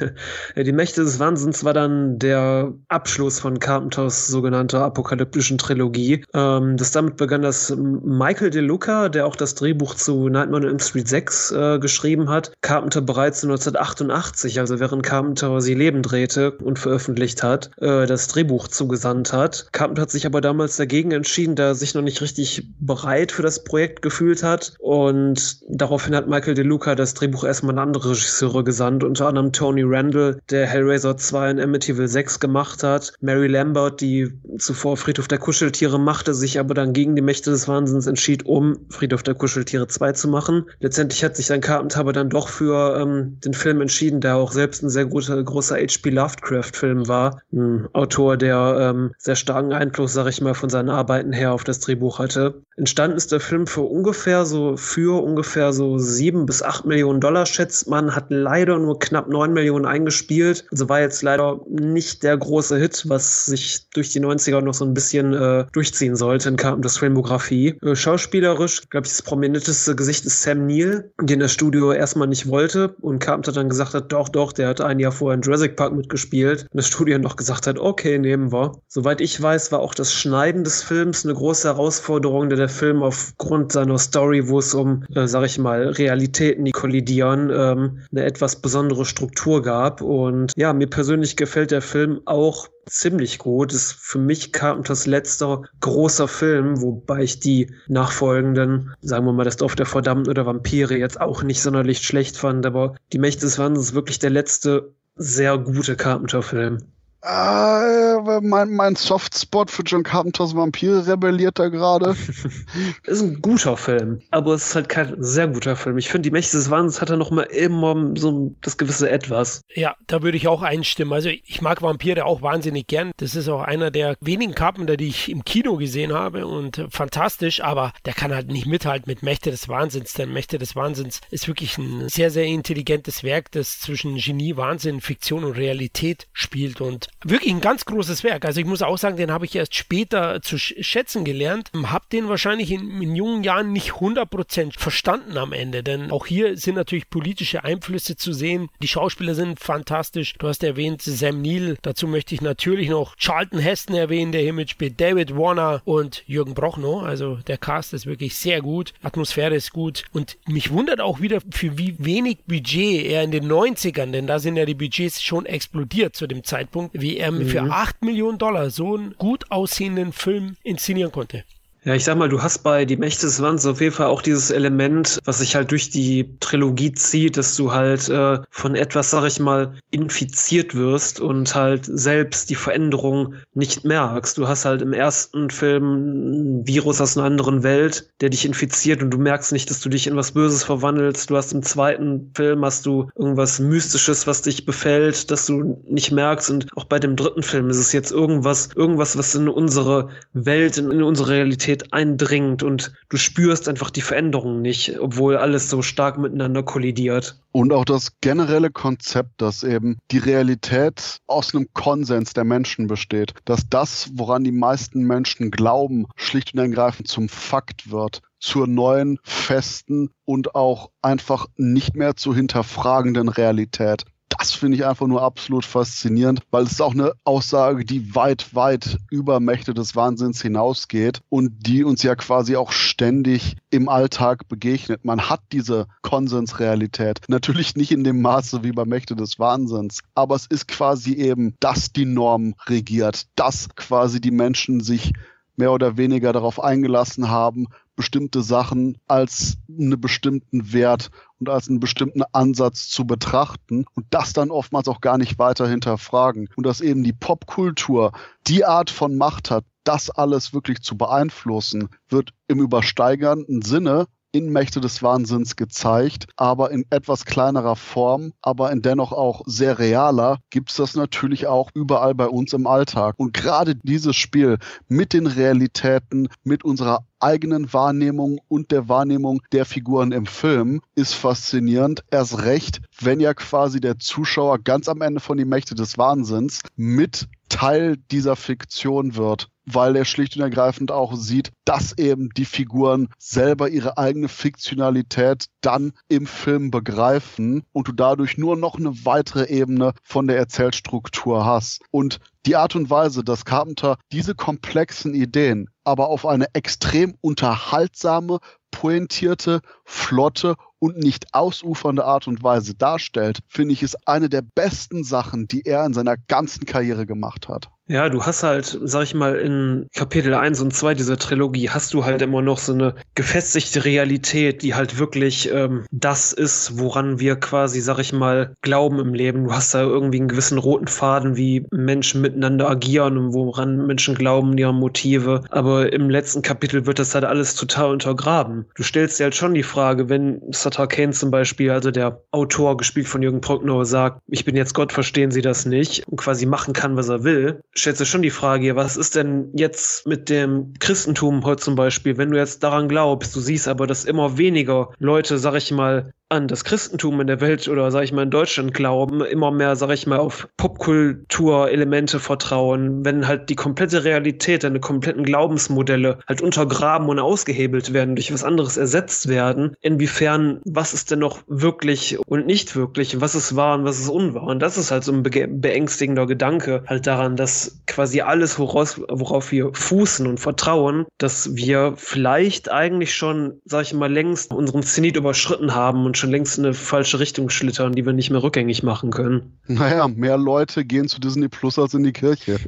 [0.56, 6.24] die Mächte des Wahnsinns war dann der Abschluss von Carpenters sogenannter apokalyptischen Trilogie.
[6.34, 10.68] Ähm, das damit begann, dass Michael De Luca, der auch das Drehbuch zu Nightmare on
[10.68, 16.52] Elm Street 6 äh, geschrieben hat, Carpenter bereits 1988, also während Carpenter sie Leben drehte
[16.52, 19.68] und veröffentlicht hat, äh, das Drehbuch zugesandt hat.
[19.72, 23.42] Carpenter hat sich aber damals dagegen entschieden, da er sich noch nicht richtig bereit für
[23.42, 28.10] das Projekt gefühlt hat und daraufhin hat Michael De Luca das Drehbuch erstmal an andere
[28.10, 33.12] Regisseure gesandt, unter anderem Tony Randall, der Hellraiser 2 in Amityville 6 gemacht hat.
[33.20, 37.68] Mary Lambert, die zuvor Friedhof der Kuscheltiere machte, sich aber dann gegen die Mächte des
[37.68, 40.64] Wahnsinns entschied, um Friedhof der Kuscheltiere 2 zu machen.
[40.80, 44.82] Letztendlich hat sich dann Carpenter dann doch für ähm, den Film entschieden, der auch selbst
[44.82, 46.10] ein sehr guter, großer H.P.
[46.10, 47.40] Lovecraft-Film war.
[47.52, 51.64] Ein Autor, der ähm, sehr starken Einfluss, sag ich mal, von seinen Arbeiten her auf
[51.64, 52.62] das Drehbuch hatte.
[52.76, 57.46] Entstanden ist der Film für ungefähr so, für ungefähr so sieben bis acht Millionen Dollar,
[57.46, 60.64] schätzt man, hat leider nur knapp neun Millionen eingespielt.
[60.70, 64.84] Also war jetzt leider nicht der große Hit, was sich durch die 90er noch so
[64.84, 67.78] ein bisschen äh, durchziehen sollte in Carpenters Filmografie.
[67.82, 72.48] Äh, schauspielerisch, glaube ich, das prominenteste Gesicht ist Sam Neill, den das Studio erstmal nicht
[72.48, 75.76] wollte und Carpenter dann gesagt hat, doch, doch, der hat ein Jahr vorher in Jurassic
[75.76, 78.72] Park mitgespielt und das Studio noch gesagt hat, okay, nehmen wir.
[78.88, 83.02] Soweit ich weiß, war auch das Schneiden des Films eine große Herausforderung, der der Film
[83.02, 87.07] aufgrund seiner Story, wo es um, äh, sag ich mal, Realitäten, die kollidieren,
[87.50, 90.00] ähm, eine etwas besondere Struktur gab.
[90.00, 93.72] Und ja, mir persönlich gefällt der Film auch ziemlich gut.
[93.72, 99.56] Ist für mich Carpenters letzter großer Film, wobei ich die nachfolgenden, sagen wir mal, das
[99.56, 102.66] Dorf der Verdammten oder Vampire jetzt auch nicht sonderlich schlecht fand.
[102.66, 106.78] Aber die Mächte des Wahnsinns ist wirklich der letzte sehr gute Carpenter-Film.
[107.22, 112.14] Äh, mein, mein Softspot für John Carpenters Vampire rebelliert da gerade.
[113.04, 115.98] ist ein guter Film, aber es ist halt kein sehr guter Film.
[115.98, 119.62] Ich finde, die Mächte des Wahnsinns hat er noch mal immer so das gewisse Etwas.
[119.74, 121.12] Ja, da würde ich auch einstimmen.
[121.12, 123.10] Also ich mag Vampire auch wahnsinnig gern.
[123.16, 127.62] Das ist auch einer der wenigen Carpenter, die ich im Kino gesehen habe und fantastisch,
[127.62, 131.48] aber der kann halt nicht mithalten mit Mächte des Wahnsinns, denn Mächte des Wahnsinns ist
[131.48, 137.07] wirklich ein sehr, sehr intelligentes Werk, das zwischen Genie, Wahnsinn, Fiktion und Realität spielt und
[137.24, 138.44] wirklich ein ganz großes Werk.
[138.44, 141.70] Also ich muss auch sagen, den habe ich erst später zu schätzen gelernt.
[141.84, 146.56] Habe den wahrscheinlich in, in jungen Jahren nicht 100% verstanden am Ende, denn auch hier
[146.56, 148.68] sind natürlich politische Einflüsse zu sehen.
[148.82, 150.34] Die Schauspieler sind fantastisch.
[150.38, 151.76] Du hast erwähnt Sam Neill.
[151.82, 156.54] Dazu möchte ich natürlich noch Charlton Heston erwähnen, der hier mitspielt, David Warner und Jürgen
[156.54, 157.02] Brochnow.
[157.02, 158.92] Also der Cast ist wirklich sehr gut.
[159.02, 160.04] Atmosphäre ist gut.
[160.12, 164.38] Und mich wundert auch wieder, für wie wenig Budget er in den 90ern, denn da
[164.38, 167.46] sind ja die Budgets schon explodiert zu dem Zeitpunkt, wie er mhm.
[167.46, 171.44] für 8 Millionen Dollar so einen gut aussehenden Film inszenieren konnte.
[171.84, 174.20] Ja, ich sag mal, du hast bei Die Mächte des Wands auf jeden Fall auch
[174.20, 179.10] dieses Element, was sich halt durch die Trilogie zieht, dass du halt äh, von etwas,
[179.10, 184.36] sag ich mal, infiziert wirst und halt selbst die Veränderung nicht merkst.
[184.36, 189.00] Du hast halt im ersten Film ein Virus aus einer anderen Welt, der dich infiziert
[189.00, 191.30] und du merkst nicht, dass du dich in was Böses verwandelst.
[191.30, 196.10] Du hast im zweiten Film hast du irgendwas Mystisches, was dich befällt, dass du nicht
[196.10, 196.50] merkst.
[196.50, 200.76] Und auch bei dem dritten Film ist es jetzt irgendwas, irgendwas, was in unsere Welt,
[200.76, 205.68] in, in unsere Realität Realität eindringt und du spürst einfach die Veränderung nicht, obwohl alles
[205.68, 207.38] so stark miteinander kollidiert.
[207.52, 213.34] Und auch das generelle Konzept, dass eben die Realität aus einem Konsens der Menschen besteht,
[213.44, 219.18] dass das, woran die meisten Menschen glauben, schlicht und ergreifend zum Fakt wird zur neuen,
[219.24, 225.64] festen und auch einfach nicht mehr zu hinterfragenden Realität das finde ich einfach nur absolut
[225.64, 231.20] faszinierend, weil es ist auch eine Aussage, die weit, weit über Mächte des Wahnsinns hinausgeht
[231.28, 235.04] und die uns ja quasi auch ständig im Alltag begegnet.
[235.04, 237.20] Man hat diese Konsensrealität.
[237.28, 241.54] Natürlich nicht in dem Maße wie bei Mächte des Wahnsinns, aber es ist quasi eben,
[241.60, 245.12] dass die Norm regiert, dass quasi die Menschen sich
[245.56, 247.66] mehr oder weniger darauf eingelassen haben,
[247.98, 254.32] bestimmte Sachen als einen bestimmten Wert und als einen bestimmten Ansatz zu betrachten und das
[254.32, 256.48] dann oftmals auch gar nicht weiter hinterfragen.
[256.54, 258.12] Und dass eben die Popkultur
[258.46, 264.06] die Art von Macht hat, das alles wirklich zu beeinflussen, wird im übersteigernden Sinne
[264.38, 269.78] in Mächte des Wahnsinns gezeigt, aber in etwas kleinerer Form, aber in dennoch auch sehr
[269.78, 273.16] realer, gibt es das natürlich auch überall bei uns im Alltag.
[273.18, 279.64] Und gerade dieses Spiel mit den Realitäten, mit unserer eigenen Wahrnehmung und der Wahrnehmung der
[279.64, 282.04] Figuren im Film ist faszinierend.
[282.10, 286.60] Erst recht, wenn ja quasi der Zuschauer ganz am Ende von die Mächte des Wahnsinns
[286.76, 292.44] mit Teil dieser Fiktion wird weil er schlicht und ergreifend auch sieht, dass eben die
[292.44, 299.04] Figuren selber ihre eigene Fiktionalität dann im Film begreifen und du dadurch nur noch eine
[299.04, 301.82] weitere Ebene von der Erzählstruktur hast.
[301.90, 308.38] Und die Art und Weise, dass Carpenter diese komplexen Ideen aber auf eine extrem unterhaltsame,
[308.70, 315.04] pointierte, flotte und nicht ausufernde Art und Weise darstellt, finde ich, ist eine der besten
[315.04, 317.70] Sachen, die er in seiner ganzen Karriere gemacht hat.
[317.90, 321.94] Ja, du hast halt, sag ich mal, in Kapitel 1 und 2 dieser Trilogie hast
[321.94, 327.18] du halt immer noch so eine gefestigte Realität, die halt wirklich ähm, das ist, woran
[327.18, 329.44] wir quasi, sag ich mal, glauben im Leben.
[329.44, 334.14] Du hast da irgendwie einen gewissen roten Faden, wie Menschen miteinander agieren und woran Menschen
[334.14, 335.44] glauben, ihre Motive.
[335.48, 338.66] Aber im letzten Kapitel wird das halt alles total untergraben.
[338.74, 342.76] Du stellst dir halt schon die Frage, wenn Sutter Kane zum Beispiel, also der Autor,
[342.76, 346.44] gespielt von Jürgen Prochnow, sagt, ich bin jetzt Gott, verstehen Sie das nicht und quasi
[346.44, 350.28] machen kann, was er will stellt sich schon die Frage, was ist denn jetzt mit
[350.28, 354.38] dem Christentum heute zum Beispiel, wenn du jetzt daran glaubst, du siehst aber, dass immer
[354.38, 358.22] weniger Leute, sag ich mal, an das Christentum in der Welt oder sag ich mal
[358.22, 364.04] in Deutschland glauben, immer mehr, sag ich mal, auf Popkultur-Elemente vertrauen, wenn halt die komplette
[364.04, 370.60] Realität, deine kompletten Glaubensmodelle halt untergraben und ausgehebelt werden, durch was anderes ersetzt werden, inwiefern,
[370.64, 374.44] was ist denn noch wirklich und nicht wirklich, was ist wahr und was ist unwahr?
[374.44, 379.50] Und das ist halt so ein beängstigender Gedanke halt daran, dass quasi alles, woraus, worauf
[379.50, 385.16] wir fußen und vertrauen, dass wir vielleicht eigentlich schon, sag ich mal, längst unseren Zenit
[385.16, 388.82] überschritten haben und schon längst in eine falsche Richtung schlittern, die wir nicht mehr rückgängig
[388.82, 389.58] machen können.
[389.66, 392.58] Naja, mehr Leute gehen zu Disney Plus als in die Kirche.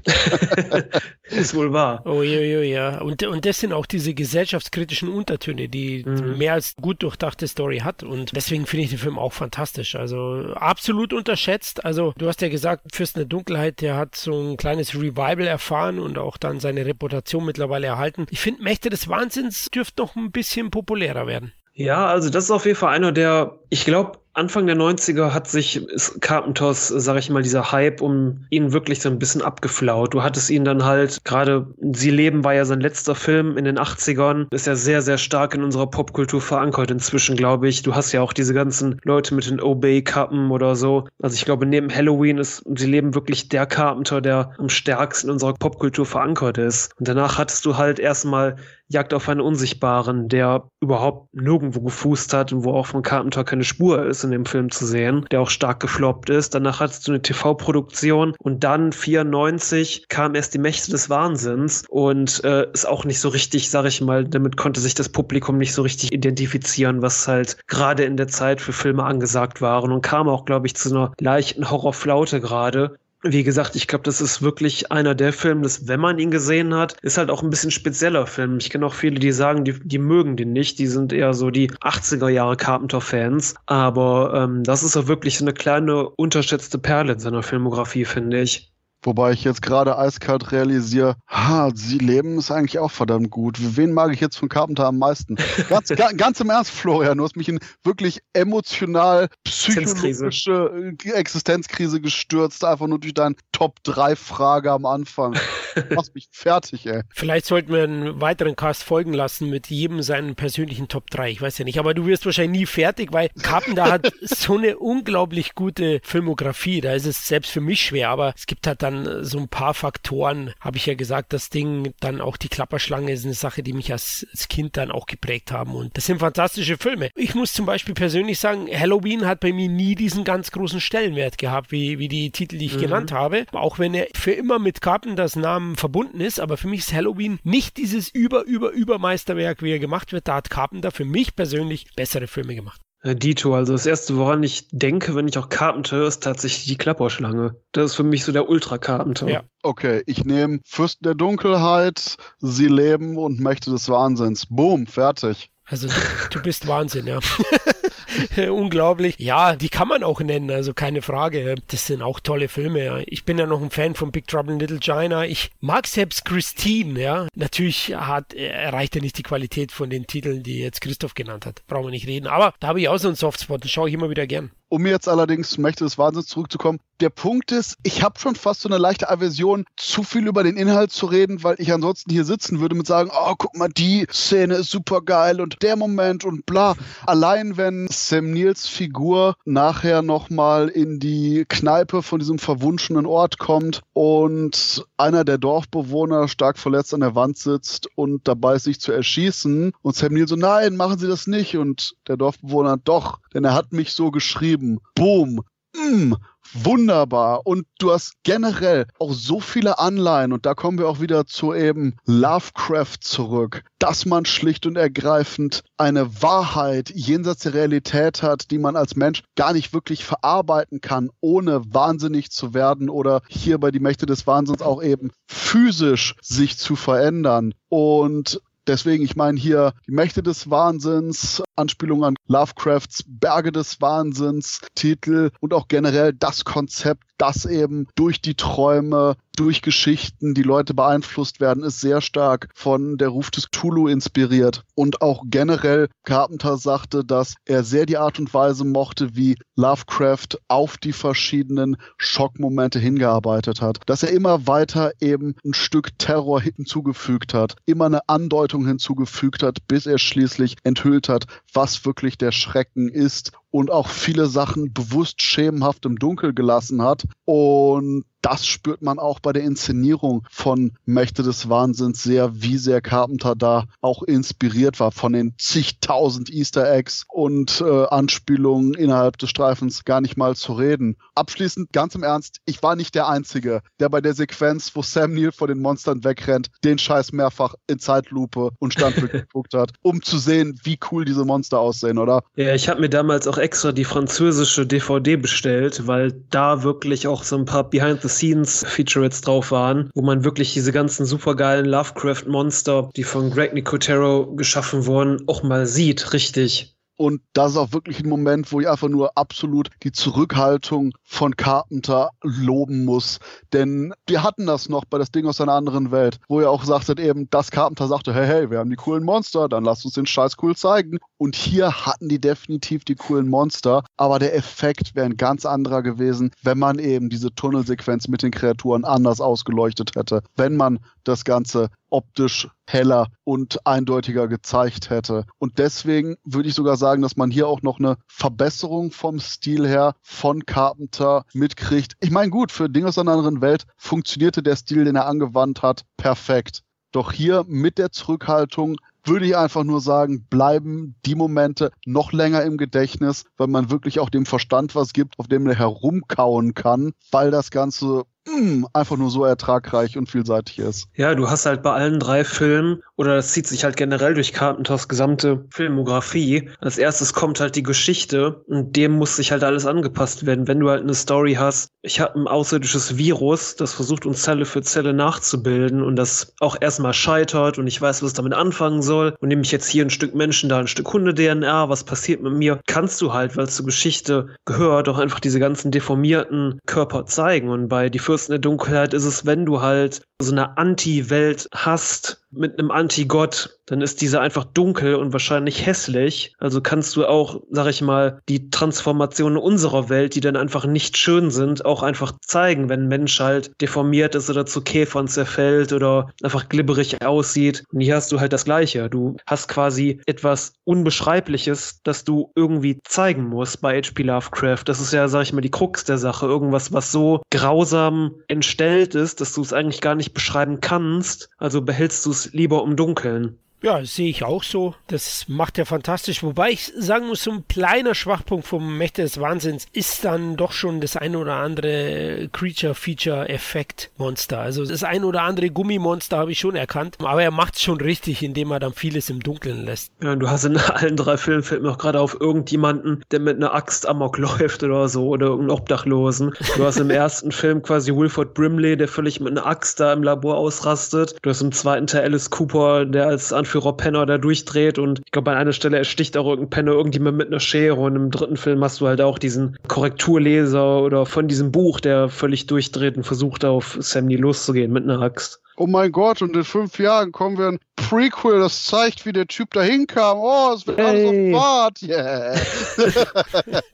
[1.24, 2.02] ist wohl wahr.
[2.04, 3.00] Oh ja, ja, ja.
[3.00, 6.38] Und, und das sind auch diese gesellschaftskritischen Untertöne, die mhm.
[6.38, 8.02] mehr als gut durchdachte Story hat.
[8.02, 9.94] Und deswegen finde ich den Film auch fantastisch.
[9.94, 11.84] Also absolut unterschätzt.
[11.84, 15.98] Also du hast ja gesagt, Fürsten der Dunkelheit, der hat so ein kleines Revival erfahren
[15.98, 18.26] und auch dann seine Reputation mittlerweile erhalten.
[18.30, 21.52] Ich finde, Mächte des Wahnsinns dürfte noch ein bisschen populärer werden.
[21.80, 25.48] Ja, also das ist auf jeden Fall einer der, ich glaube, Anfang der 90er hat
[25.48, 25.84] sich
[26.20, 30.14] Carpenters, sag ich mal, dieser Hype um ihn wirklich so ein bisschen abgeflaut.
[30.14, 33.78] Du hattest ihn dann halt, gerade Sie leben war ja sein letzter Film in den
[33.78, 37.82] 80ern, ist ja sehr, sehr stark in unserer Popkultur verankert inzwischen, glaube ich.
[37.82, 41.08] Du hast ja auch diese ganzen Leute mit den Obey-Kappen oder so.
[41.20, 45.32] Also ich glaube, neben Halloween ist Sie leben wirklich der Carpenter, der am stärksten in
[45.34, 46.92] unserer Popkultur verankert ist.
[46.98, 48.56] Und danach hattest du halt erstmal
[48.92, 53.62] Jagd auf einen Unsichtbaren, der überhaupt nirgendwo gefußt hat und wo auch von Carpenter keine
[53.62, 56.54] Spur ist in dem Film zu sehen, der auch stark gefloppt ist.
[56.54, 62.42] Danach hattest du eine TV-Produktion und dann 94 kam erst die Mächte des Wahnsinns und
[62.44, 65.74] äh, ist auch nicht so richtig, sag ich mal, damit konnte sich das Publikum nicht
[65.74, 70.28] so richtig identifizieren, was halt gerade in der Zeit für Filme angesagt waren und kam
[70.28, 74.90] auch, glaube ich, zu einer leichten Horrorflaute gerade wie gesagt, ich glaube, das ist wirklich
[74.90, 78.26] einer der Filme, dass, wenn man ihn gesehen hat, ist halt auch ein bisschen spezieller
[78.26, 78.58] Film.
[78.58, 80.78] Ich kenne auch viele, die sagen, die, die mögen den nicht.
[80.78, 83.54] Die sind eher so die 80er Jahre Carpenter-Fans.
[83.66, 88.40] Aber ähm, das ist auch wirklich so eine kleine unterschätzte Perle in seiner Filmografie, finde
[88.40, 88.69] ich.
[89.02, 93.56] Wobei ich jetzt gerade eiskalt realisiere, ha, sie leben ist eigentlich auch verdammt gut.
[93.58, 95.36] Wen mag ich jetzt von Carpenter am meisten?
[95.68, 102.64] Ganz, ga, ganz im Ernst, Florian, du hast mich in wirklich emotional psychologische Existenzkrise gestürzt,
[102.64, 105.34] einfach nur durch deine Top-3-Frage am Anfang.
[105.74, 107.02] Du machst mich fertig, ey.
[107.14, 111.30] Vielleicht sollten wir einen weiteren Cast folgen lassen mit jedem seinen persönlichen Top 3.
[111.30, 114.78] Ich weiß ja nicht, aber du wirst wahrscheinlich nie fertig, weil Carpenter hat so eine
[114.78, 116.80] unglaublich gute Filmografie.
[116.80, 119.48] Da ist es selbst für mich schwer, aber es gibt halt dann dann so ein
[119.48, 123.62] paar Faktoren, habe ich ja gesagt, das Ding, dann auch die Klapperschlange ist eine Sache,
[123.62, 125.74] die mich als, als Kind dann auch geprägt haben.
[125.74, 127.10] Und das sind fantastische Filme.
[127.14, 131.38] Ich muss zum Beispiel persönlich sagen, Halloween hat bei mir nie diesen ganz großen Stellenwert
[131.38, 132.80] gehabt, wie, wie die Titel, die ich mhm.
[132.80, 133.46] genannt habe.
[133.52, 137.38] Auch wenn er für immer mit Carpenters Namen verbunden ist, aber für mich ist Halloween
[137.42, 140.28] nicht dieses über, über, über Meisterwerk, wie er gemacht wird.
[140.28, 142.80] Da hat Carpenter für mich persönlich bessere Filme gemacht.
[143.02, 146.76] Äh, Dito, also das erste, woran ich denke, wenn ich auch Carpenter, ist tatsächlich die
[146.76, 147.56] Klapperschlange.
[147.72, 149.28] Das ist für mich so der Ultra-Carpenter.
[149.28, 149.42] Ja.
[149.62, 154.46] Okay, ich nehme Fürsten der Dunkelheit, Sie leben und Mächte des Wahnsinns.
[154.46, 155.50] Boom, fertig.
[155.64, 155.94] Also du,
[156.30, 157.20] du bist Wahnsinn, ja.
[158.50, 159.16] Unglaublich.
[159.18, 161.54] Ja, die kann man auch nennen, also keine Frage.
[161.68, 162.84] Das sind auch tolle Filme.
[162.84, 162.98] Ja.
[163.06, 165.24] Ich bin ja noch ein Fan von Big Trouble in Little China.
[165.24, 167.28] Ich mag selbst Christine, ja.
[167.34, 171.62] Natürlich hat, erreicht er nicht die Qualität von den Titeln, die jetzt Christoph genannt hat.
[171.66, 172.26] Brauchen wir nicht reden.
[172.26, 174.50] Aber da habe ich auch so einen Softspot, den schaue ich immer wieder gern.
[174.72, 178.68] Um jetzt allerdings Mächte des Wahnsinns zurückzukommen, der Punkt ist, ich habe schon fast so
[178.68, 182.60] eine leichte Aversion, zu viel über den Inhalt zu reden, weil ich ansonsten hier sitzen
[182.60, 186.46] würde mit sagen, oh, guck mal, die Szene ist super geil und der Moment und
[186.46, 186.74] bla.
[187.06, 193.80] Allein wenn Sam Neils Figur nachher nochmal in die Kneipe von diesem verwunschenen Ort kommt
[193.92, 198.92] und einer der Dorfbewohner stark verletzt an der Wand sitzt und dabei ist, sich zu
[198.92, 203.44] erschießen und Sam Neill so, nein, machen Sie das nicht und der Dorfbewohner, doch, denn
[203.44, 204.59] er hat mich so geschrieben.
[204.94, 205.42] Boom.
[205.76, 206.14] Mm,
[206.52, 207.46] wunderbar.
[207.46, 211.54] Und du hast generell auch so viele Anleihen, und da kommen wir auch wieder zu
[211.54, 218.58] eben Lovecraft zurück, dass man schlicht und ergreifend eine Wahrheit jenseits der Realität hat, die
[218.58, 223.70] man als Mensch gar nicht wirklich verarbeiten kann, ohne wahnsinnig zu werden oder hier bei
[223.70, 227.54] die Mächte des Wahnsinns auch eben physisch sich zu verändern.
[227.68, 234.60] Und Deswegen, ich meine hier die Mächte des Wahnsinns, Anspielung an Lovecrafts Berge des Wahnsinns,
[234.74, 240.74] Titel und auch generell das Konzept, dass eben durch die Träume, durch Geschichten die Leute
[240.74, 244.64] beeinflusst werden, ist sehr stark von der Ruf des Tulu inspiriert.
[244.74, 250.38] Und auch generell Carpenter sagte, dass er sehr die Art und Weise mochte, wie Lovecraft
[250.48, 253.80] auf die verschiedenen Schockmomente hingearbeitet hat.
[253.84, 259.58] Dass er immer weiter eben ein Stück Terror hinzugefügt hat, immer eine Andeutung hinzugefügt hat,
[259.68, 265.22] bis er schließlich enthüllt hat, was wirklich der Schrecken ist und auch viele Sachen bewusst
[265.22, 267.04] schemenhaft im Dunkel gelassen hat.
[267.24, 272.80] Und das spürt man auch bei der Inszenierung von Mächte des Wahnsinns sehr, wie sehr
[272.80, 279.30] Carpenter da auch inspiriert war von den zigtausend Easter Eggs und äh, Anspielungen innerhalb des
[279.30, 280.96] Streifens gar nicht mal zu reden.
[281.14, 285.14] Abschließend, ganz im Ernst, ich war nicht der Einzige, der bei der Sequenz, wo Sam
[285.14, 290.02] Neill vor den Monstern wegrennt, den Scheiß mehrfach in Zeitlupe und Standbild geguckt hat, um
[290.02, 292.22] zu sehen, wie cool diese Monster aussehen, oder?
[292.36, 297.24] Ja, ich habe mir damals auch extra die französische DVD bestellt, weil da wirklich auch
[297.24, 302.90] so ein paar Behind the Behind-the-Scenes-Featurettes drauf waren, wo man wirklich diese ganzen supergeilen Lovecraft-Monster,
[302.96, 306.76] die von Greg Nicotero geschaffen wurden, auch mal sieht, richtig.
[307.00, 311.34] Und das ist auch wirklich ein Moment, wo ich einfach nur absolut die Zurückhaltung von
[311.34, 313.20] Carpenter loben muss.
[313.54, 316.62] Denn wir hatten das noch bei das Ding aus einer anderen Welt, wo er auch
[316.62, 319.94] sagte eben, dass Carpenter sagte, hey, hey, wir haben die coolen Monster, dann lasst uns
[319.94, 320.98] den Scheiß cool zeigen.
[321.16, 325.82] Und hier hatten die definitiv die coolen Monster, aber der Effekt wäre ein ganz anderer
[325.82, 330.22] gewesen, wenn man eben diese Tunnelsequenz mit den Kreaturen anders ausgeleuchtet hätte.
[330.36, 335.24] Wenn man das Ganze optisch heller und eindeutiger gezeigt hätte.
[335.38, 339.66] Und deswegen würde ich sogar sagen, dass man hier auch noch eine Verbesserung vom Stil
[339.66, 341.94] her von Carpenter mitkriegt.
[342.00, 345.62] Ich meine, gut, für Dinge aus einer anderen Welt funktionierte der Stil, den er angewandt
[345.62, 346.62] hat, perfekt.
[346.92, 352.42] Doch hier mit der Zurückhaltung würde ich einfach nur sagen, bleiben die Momente noch länger
[352.42, 356.92] im Gedächtnis, weil man wirklich auch dem Verstand was gibt, auf dem er herumkauen kann,
[357.10, 360.88] weil das Ganze mh, einfach nur so ertragreich und vielseitig ist.
[360.94, 364.32] Ja, du hast halt bei allen drei Filmen, oder das zieht sich halt generell durch
[364.32, 366.50] Carpenters gesamte Filmografie.
[366.60, 370.46] Als erstes kommt halt die Geschichte und dem muss sich halt alles angepasst werden.
[370.46, 374.44] Wenn du halt eine Story hast, ich habe ein außerirdisches Virus, das versucht uns Zelle
[374.44, 379.14] für Zelle nachzubilden und das auch erstmal scheitert und ich weiß, was damit anfangen soll
[379.20, 382.34] und nehme ich jetzt hier ein Stück Menschen, da ein Stück Hunde-DNA, was passiert mit
[382.34, 387.06] mir, kannst du halt, weil es zur Geschichte gehört, auch einfach diese ganzen deformierten Körper
[387.06, 391.48] zeigen und bei Die Fürsten der Dunkelheit ist es, wenn du halt so eine Anti-Welt
[391.52, 396.32] hast, mit einem Anti-Gott, dann ist diese einfach dunkel und wahrscheinlich hässlich.
[396.38, 400.96] Also kannst du auch, sag ich mal, die Transformationen unserer Welt, die dann einfach nicht
[400.96, 405.72] schön sind, auch einfach zeigen, wenn ein Mensch halt deformiert ist oder zu Käfern zerfällt
[405.72, 407.64] oder einfach glibberig aussieht.
[407.72, 408.88] Und hier hast du halt das Gleiche.
[408.88, 414.02] Du hast quasi etwas Unbeschreibliches, das du irgendwie zeigen musst bei H.P.
[414.02, 414.64] Lovecraft.
[414.66, 416.26] Das ist ja, sag ich mal, die Krux der Sache.
[416.26, 421.30] Irgendwas, was so grausam entstellt ist, dass du es eigentlich gar nicht beschreiben kannst.
[421.38, 423.38] Also behältst du es lieber im Dunkeln.
[423.62, 424.74] Ja, sehe ich auch so.
[424.86, 426.22] Das macht er fantastisch.
[426.22, 430.52] Wobei ich sagen muss, so ein kleiner Schwachpunkt vom Mächte des Wahnsinns ist dann doch
[430.52, 434.38] schon das ein oder andere Creature-Feature-Effekt-Monster.
[434.38, 436.96] Also das ein oder andere Gummimonster habe ich schon erkannt.
[437.00, 439.92] Aber er macht es schon richtig, indem er dann vieles im Dunkeln lässt.
[440.02, 443.36] Ja, du hast in allen drei Filmen, fällt mir auch gerade auf irgendjemanden, der mit
[443.36, 446.32] einer Axt amok läuft oder so oder irgendeinen Obdachlosen.
[446.56, 450.02] Du hast im ersten Film quasi Wilford Brimley, der völlig mit einer Axt da im
[450.02, 451.16] Labor ausrastet.
[451.20, 455.00] Du hast im zweiten Teil Alice Cooper, der als Anführer Anführer Penner da durchdreht und
[455.04, 458.12] ich glaube, an einer Stelle ersticht auch irgendein Penner irgendjemand mit einer Schere und im
[458.12, 462.96] dritten Film hast du halt auch diesen Korrekturleser oder von diesem Buch, der völlig durchdreht
[462.96, 465.42] und versucht auf Sam Neill loszugehen mit einer Axt.
[465.56, 469.26] Oh mein Gott, und in fünf Jahren kommen wir ein Prequel, das zeigt, wie der
[469.26, 470.18] Typ da hinkam.
[470.20, 471.08] Oh, es wird hey.
[471.08, 471.82] alles auf Fahrt.
[471.82, 472.34] Yeah.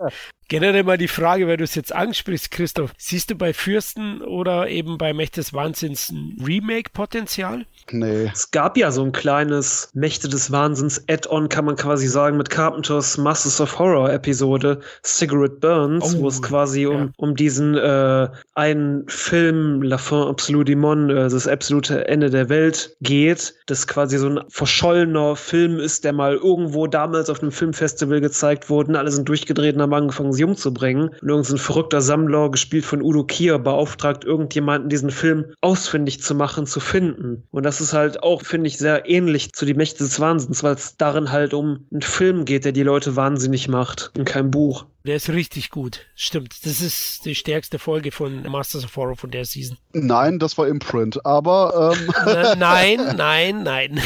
[0.49, 2.93] Generell mal die Frage, weil du es jetzt ansprichst, Christoph.
[2.99, 7.67] Siehst du bei Fürsten oder eben bei Mächte des Wahnsinns ein Remake-Potenzial?
[7.91, 8.31] Nee.
[8.33, 12.51] Es gab ja so ein kleines Mächte des Wahnsinns Add-on, kann man quasi sagen, mit
[12.51, 16.91] Carpenters Masters of Horror Episode Cigarette Burns, oh, wo es quasi ja.
[16.91, 20.35] um, um diesen äh, einen Film La Fin
[20.79, 26.05] Monde, äh, das absolute Ende der Welt geht, das quasi so ein verschollener Film ist,
[26.05, 30.36] der mal irgendwo damals auf einem Filmfestival gezeigt wurde, alle sind durchgedreht und haben angefangen,
[30.37, 31.09] sie umzubringen.
[31.21, 36.67] Und irgendein verrückter Sammler, gespielt von Udo Kier, beauftragt irgendjemanden, diesen Film ausfindig zu machen,
[36.67, 37.43] zu finden.
[37.51, 40.75] Und das ist halt auch, finde ich, sehr ähnlich zu Die Mächte des Wahnsinns, weil
[40.75, 44.87] es darin halt um einen Film geht, der die Leute wahnsinnig macht und kein Buch.
[45.07, 46.01] Der ist richtig gut.
[46.17, 46.67] Stimmt.
[46.67, 49.79] Das ist die stärkste Folge von Masters of Horror von der Season.
[49.93, 51.25] Nein, das war Imprint.
[51.25, 51.95] Aber.
[51.95, 52.11] Ähm
[52.59, 54.01] nein, nein, nein.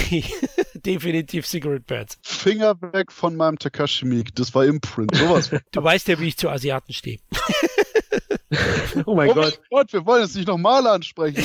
[0.85, 2.18] Definitiv Cigarette Birds.
[2.22, 4.33] Finger weg von meinem Takashi Miike.
[4.35, 5.14] Das war Imprint.
[5.14, 5.51] Sowas.
[5.72, 7.18] du weißt ja, wie ich zu Asiaten stehe.
[9.07, 9.61] oh mein oh Gott.
[9.70, 11.43] Gott, wir wollen es nicht nochmal ansprechen.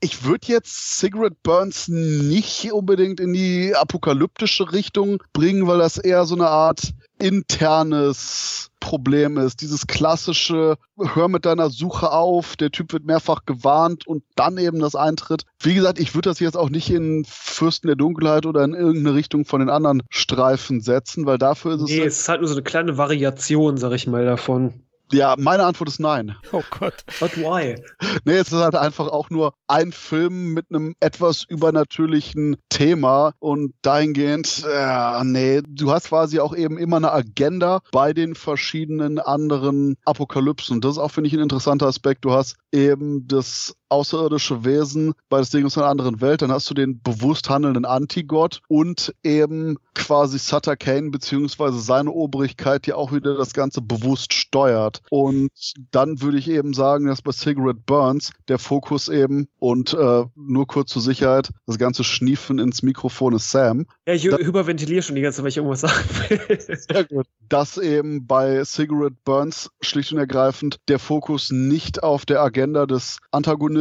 [0.00, 6.24] ich würde jetzt Cigarette Burns nicht unbedingt in die apokalyptische Richtung bringen, weil das eher
[6.26, 9.60] so eine Art internes Problem ist.
[9.60, 14.78] Dieses klassische, hör mit deiner Suche auf, der Typ wird mehrfach gewarnt und dann eben
[14.78, 15.42] das Eintritt.
[15.60, 19.14] Wie gesagt, ich würde das jetzt auch nicht in Fürsten der Dunkelheit oder in irgendeine
[19.14, 21.90] Richtung von den anderen Streifen setzen, weil dafür ist es.
[21.90, 24.87] Nee, es ist halt nur so eine kleine Variation, sag ich mal, davon.
[25.12, 26.36] Ja, meine Antwort ist nein.
[26.52, 27.04] Oh Gott.
[27.20, 27.76] But why?
[28.24, 33.74] Nee, es ist halt einfach auch nur ein Film mit einem etwas übernatürlichen Thema und
[33.82, 39.96] dahingehend, äh, nee, du hast quasi auch eben immer eine Agenda bei den verschiedenen anderen
[40.04, 40.76] Apokalypsen.
[40.76, 42.24] Und das ist auch, finde ich, ein interessanter Aspekt.
[42.24, 46.68] Du hast eben das außerirdische Wesen bei das Ding aus einer anderen Welt, dann hast
[46.70, 53.12] du den bewusst handelnden Antigott und eben quasi Sutter Kane beziehungsweise seine Obrigkeit, die auch
[53.12, 55.02] wieder das Ganze bewusst steuert.
[55.10, 55.50] Und
[55.90, 60.66] dann würde ich eben sagen, dass bei Cigarette Burns der Fokus eben und äh, nur
[60.66, 63.86] kurz zur Sicherheit, das ganze Schniefen ins Mikrofon ist Sam.
[64.06, 66.60] Ja, ich das, hyperventiliere schon die ganze Zeit, weil ich irgendwas sagen will.
[66.76, 67.26] Sehr gut.
[67.48, 73.18] Dass eben bei Cigarette Burns schlicht und ergreifend der Fokus nicht auf der Agenda des
[73.30, 73.77] Antagonisten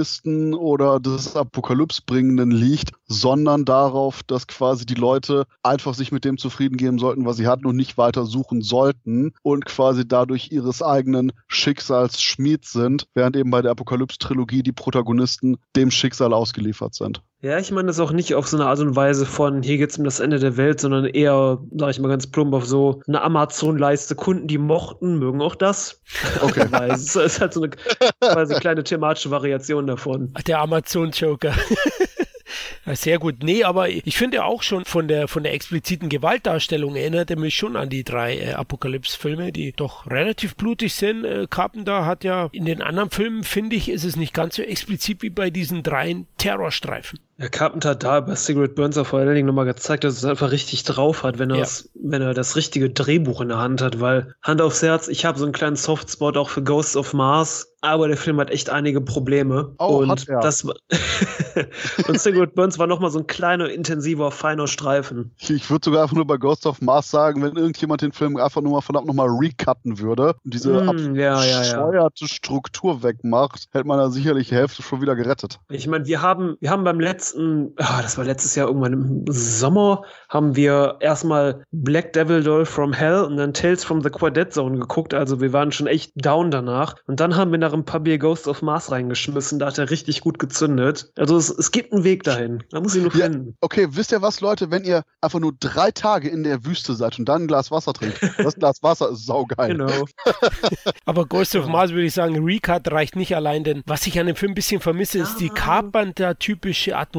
[0.53, 6.77] oder des Apokalypsbringenden liegt, sondern darauf, dass quasi die Leute einfach sich mit dem zufrieden
[6.77, 11.31] geben sollten, was sie hatten und nicht weiter suchen sollten und quasi dadurch ihres eigenen
[11.47, 17.21] Schicksals Schmied sind, während eben bei der Apokalypse-Trilogie die Protagonisten dem Schicksal ausgeliefert sind.
[17.41, 19.99] Ja, ich meine das auch nicht auf so eine Art und Weise von, hier geht's
[19.99, 23.21] um das Ende der Welt, sondern eher, sag ich mal ganz plump, auf so eine
[23.21, 24.15] Amazon-Leiste.
[24.15, 26.01] Kunden, die mochten, mögen auch das.
[26.41, 26.67] Okay.
[26.89, 27.71] es ist halt so eine
[28.19, 30.33] quasi kleine thematische Variation davon.
[30.47, 31.53] Der Amazon-Joker.
[32.93, 33.43] Sehr gut.
[33.43, 37.55] Nee, aber ich finde auch schon von der, von der expliziten Gewaltdarstellung erinnert er mich
[37.55, 41.25] schon an die drei äh, Apokalypse-Filme, die doch relativ blutig sind.
[41.25, 44.63] Äh, Carpenter hat ja in den anderen Filmen, finde ich, ist es nicht ganz so
[44.63, 47.19] explizit wie bei diesen dreien Terrorstreifen.
[47.39, 50.17] Ja, Carpenter hat da bei Cigarette Burns auf vor allen Dingen nochmal gezeigt, dass er
[50.17, 51.65] es einfach richtig drauf hat, wenn, ja.
[51.93, 55.37] wenn er das richtige Drehbuch in der Hand hat, weil Hand aufs Herz, ich habe
[55.37, 59.01] so einen kleinen Softspot auch für Ghosts of Mars, aber der Film hat echt einige
[59.01, 59.75] Probleme.
[59.77, 60.39] Oh, und hat er.
[60.39, 60.63] das
[62.07, 65.31] und Cigarette Burns war nochmal so ein kleiner, intensiver, feiner Streifen.
[65.37, 68.61] Ich, würde sogar einfach nur bei Ghost of Mars sagen, wenn irgendjemand den Film einfach
[68.61, 73.87] nur mal verdammt nochmal recutten würde und diese Mm, ja, ja, absteuerte Struktur wegmacht, hätte
[73.87, 75.59] man da sicherlich die Hälfte schon wieder gerettet.
[75.69, 79.25] Ich meine, wir haben, wir haben beim letzten, ah, das war letztes Jahr irgendwann im
[79.29, 84.53] Sommer, haben wir erstmal Black Devil Doll from Hell und dann Tales from the Quartet
[84.53, 85.13] Zone geguckt.
[85.13, 86.95] Also wir waren schon echt down danach.
[87.07, 89.59] Und dann haben wir nach ein paar Bier Ghost of Mars reingeschmissen.
[89.59, 91.11] Da hat er richtig gut gezündet.
[91.17, 92.63] Also es, es gibt einen Weg dahin.
[92.69, 93.25] Da muss ich nur Ja.
[93.25, 93.55] finden.
[93.61, 97.17] Okay, wisst ihr was, Leute, wenn ihr einfach nur drei Tage in der Wüste seid
[97.19, 99.69] und dann ein Glas Wasser trinkt, das Glas Wasser ist saugeil.
[99.69, 100.05] Genau.
[101.05, 104.27] Aber Ghost of Mars würde ich sagen, Recut reicht nicht allein, denn was ich an
[104.27, 107.16] dem Film ein bisschen vermisse, ist die Carpenter-typische Atmosphäre.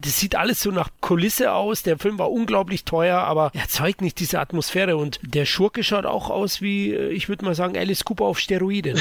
[0.00, 1.82] Das sieht alles so nach Kulisse aus.
[1.82, 4.96] Der Film war unglaublich teuer, aber er erzeugt nicht diese Atmosphäre.
[4.96, 8.38] Und der Schurke schaut auch aus wie, äh, ich würde mal sagen, Alice Cooper auf
[8.38, 8.98] Steroiden.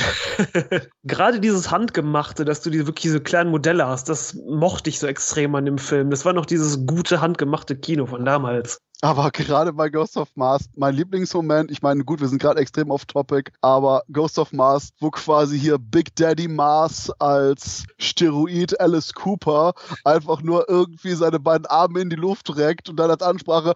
[1.04, 5.08] Gerade dieses Handgemachte, dass du diese wirklich so kleinen Modelle hast, das mochte ich so
[5.08, 6.10] extrem an dem Film.
[6.10, 8.80] Das war noch dieses gute handgemachte Kino von damals.
[9.04, 12.90] Aber gerade bei Ghost of Mars, mein Lieblingsmoment, ich meine, gut, wir sind gerade extrem
[12.90, 19.14] off topic, aber Ghost of Mars, wo quasi hier Big Daddy Mars als Steroid Alice
[19.14, 19.74] Cooper
[20.06, 23.74] einfach nur irgendwie seine beiden Arme in die Luft reckt und dann als Ansprache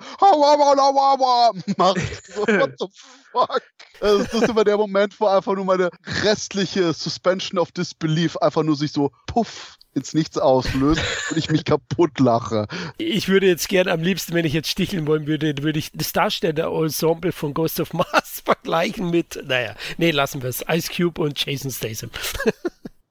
[1.75, 1.97] macht.
[2.33, 2.87] So, what the
[3.33, 3.61] fuck?
[3.99, 5.89] Das ist, das ist immer der Moment, wo einfach nur meine
[6.23, 11.01] restliche Suspension of Disbelief einfach nur sich so puff ins Nichts auslöst
[11.31, 12.67] und ich mich kaputt lache.
[12.97, 16.13] Ich würde jetzt gern am liebsten, wenn ich jetzt sticheln wollen würde, würde ich das
[16.13, 20.63] Darsteller-Ensemble von Ghost of Mars vergleichen mit, naja, nee, lassen wir es.
[20.69, 22.11] Ice Cube und Jason Statham.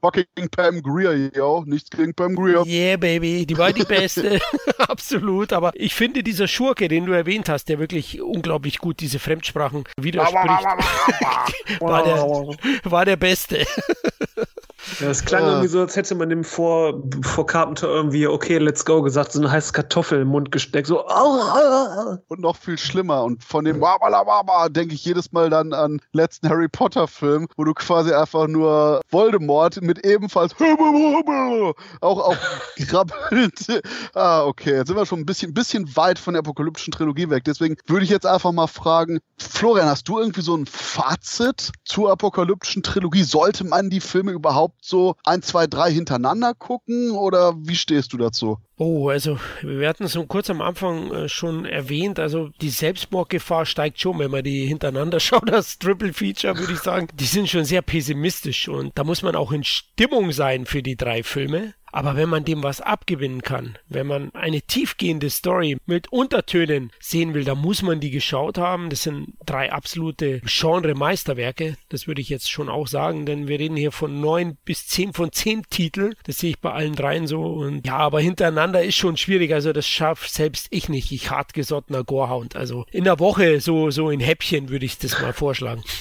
[0.02, 1.64] Fucking Pam Greer, yo.
[1.66, 2.64] Nichts gegen Pam Greer.
[2.64, 4.38] Yeah, baby, die war die beste.
[4.78, 5.52] Absolut.
[5.52, 9.84] Aber ich finde, dieser Schurke, den du erwähnt hast, der wirklich unglaublich gut diese Fremdsprachen
[9.98, 10.64] widerspricht,
[11.80, 12.22] war der,
[12.84, 13.66] war der Beste.
[15.00, 15.48] Ja, es klang Ah.
[15.48, 19.40] irgendwie so, als hätte man dem vor, vor Carpenter irgendwie, okay, let's go gesagt, so
[19.40, 22.16] eine heiße Kartoffel im Mund gesteckt, so, au, au, au.
[22.28, 23.24] Und noch viel schlimmer.
[23.24, 27.64] Und von dem Wabalababa denke ich jedes Mal dann an letzten Harry Potter Film, wo
[27.64, 30.52] du quasi einfach nur Voldemort mit ebenfalls
[32.00, 32.36] auch
[32.88, 33.82] krabbelt.
[34.14, 34.76] Ah, okay.
[34.76, 37.44] Jetzt sind wir schon ein bisschen, bisschen weit von der apokalyptischen Trilogie weg.
[37.44, 42.10] Deswegen würde ich jetzt einfach mal fragen, Florian, hast du irgendwie so ein Fazit zur
[42.10, 43.22] apokalyptischen Trilogie?
[43.24, 48.16] Sollte man die Filme überhaupt so ein, zwei, drei hintereinander gucken oder wie stehst du
[48.16, 48.58] dazu?
[48.78, 54.00] Oh, also wir hatten es kurz am Anfang äh, schon erwähnt, also die Selbstmordgefahr steigt
[54.00, 57.08] schon, wenn man die hintereinander schaut, das Triple Feature, würde ich sagen.
[57.14, 60.96] Die sind schon sehr pessimistisch und da muss man auch in Stimmung sein für die
[60.96, 61.74] drei Filme.
[61.96, 67.32] Aber wenn man dem was abgewinnen kann, wenn man eine tiefgehende Story mit Untertönen sehen
[67.32, 68.90] will, dann muss man die geschaut haben.
[68.90, 71.78] Das sind drei absolute Genre-Meisterwerke.
[71.88, 75.14] Das würde ich jetzt schon auch sagen, denn wir reden hier von neun bis zehn
[75.14, 76.14] von zehn Titeln.
[76.24, 77.42] Das sehe ich bei allen dreien so.
[77.42, 79.54] Und ja, aber hintereinander ist schon schwierig.
[79.54, 81.12] Also das schafft selbst ich nicht.
[81.12, 82.56] Ich hartgesottener Gorehound.
[82.56, 85.82] Also in der Woche so, so in Häppchen würde ich das mal vorschlagen.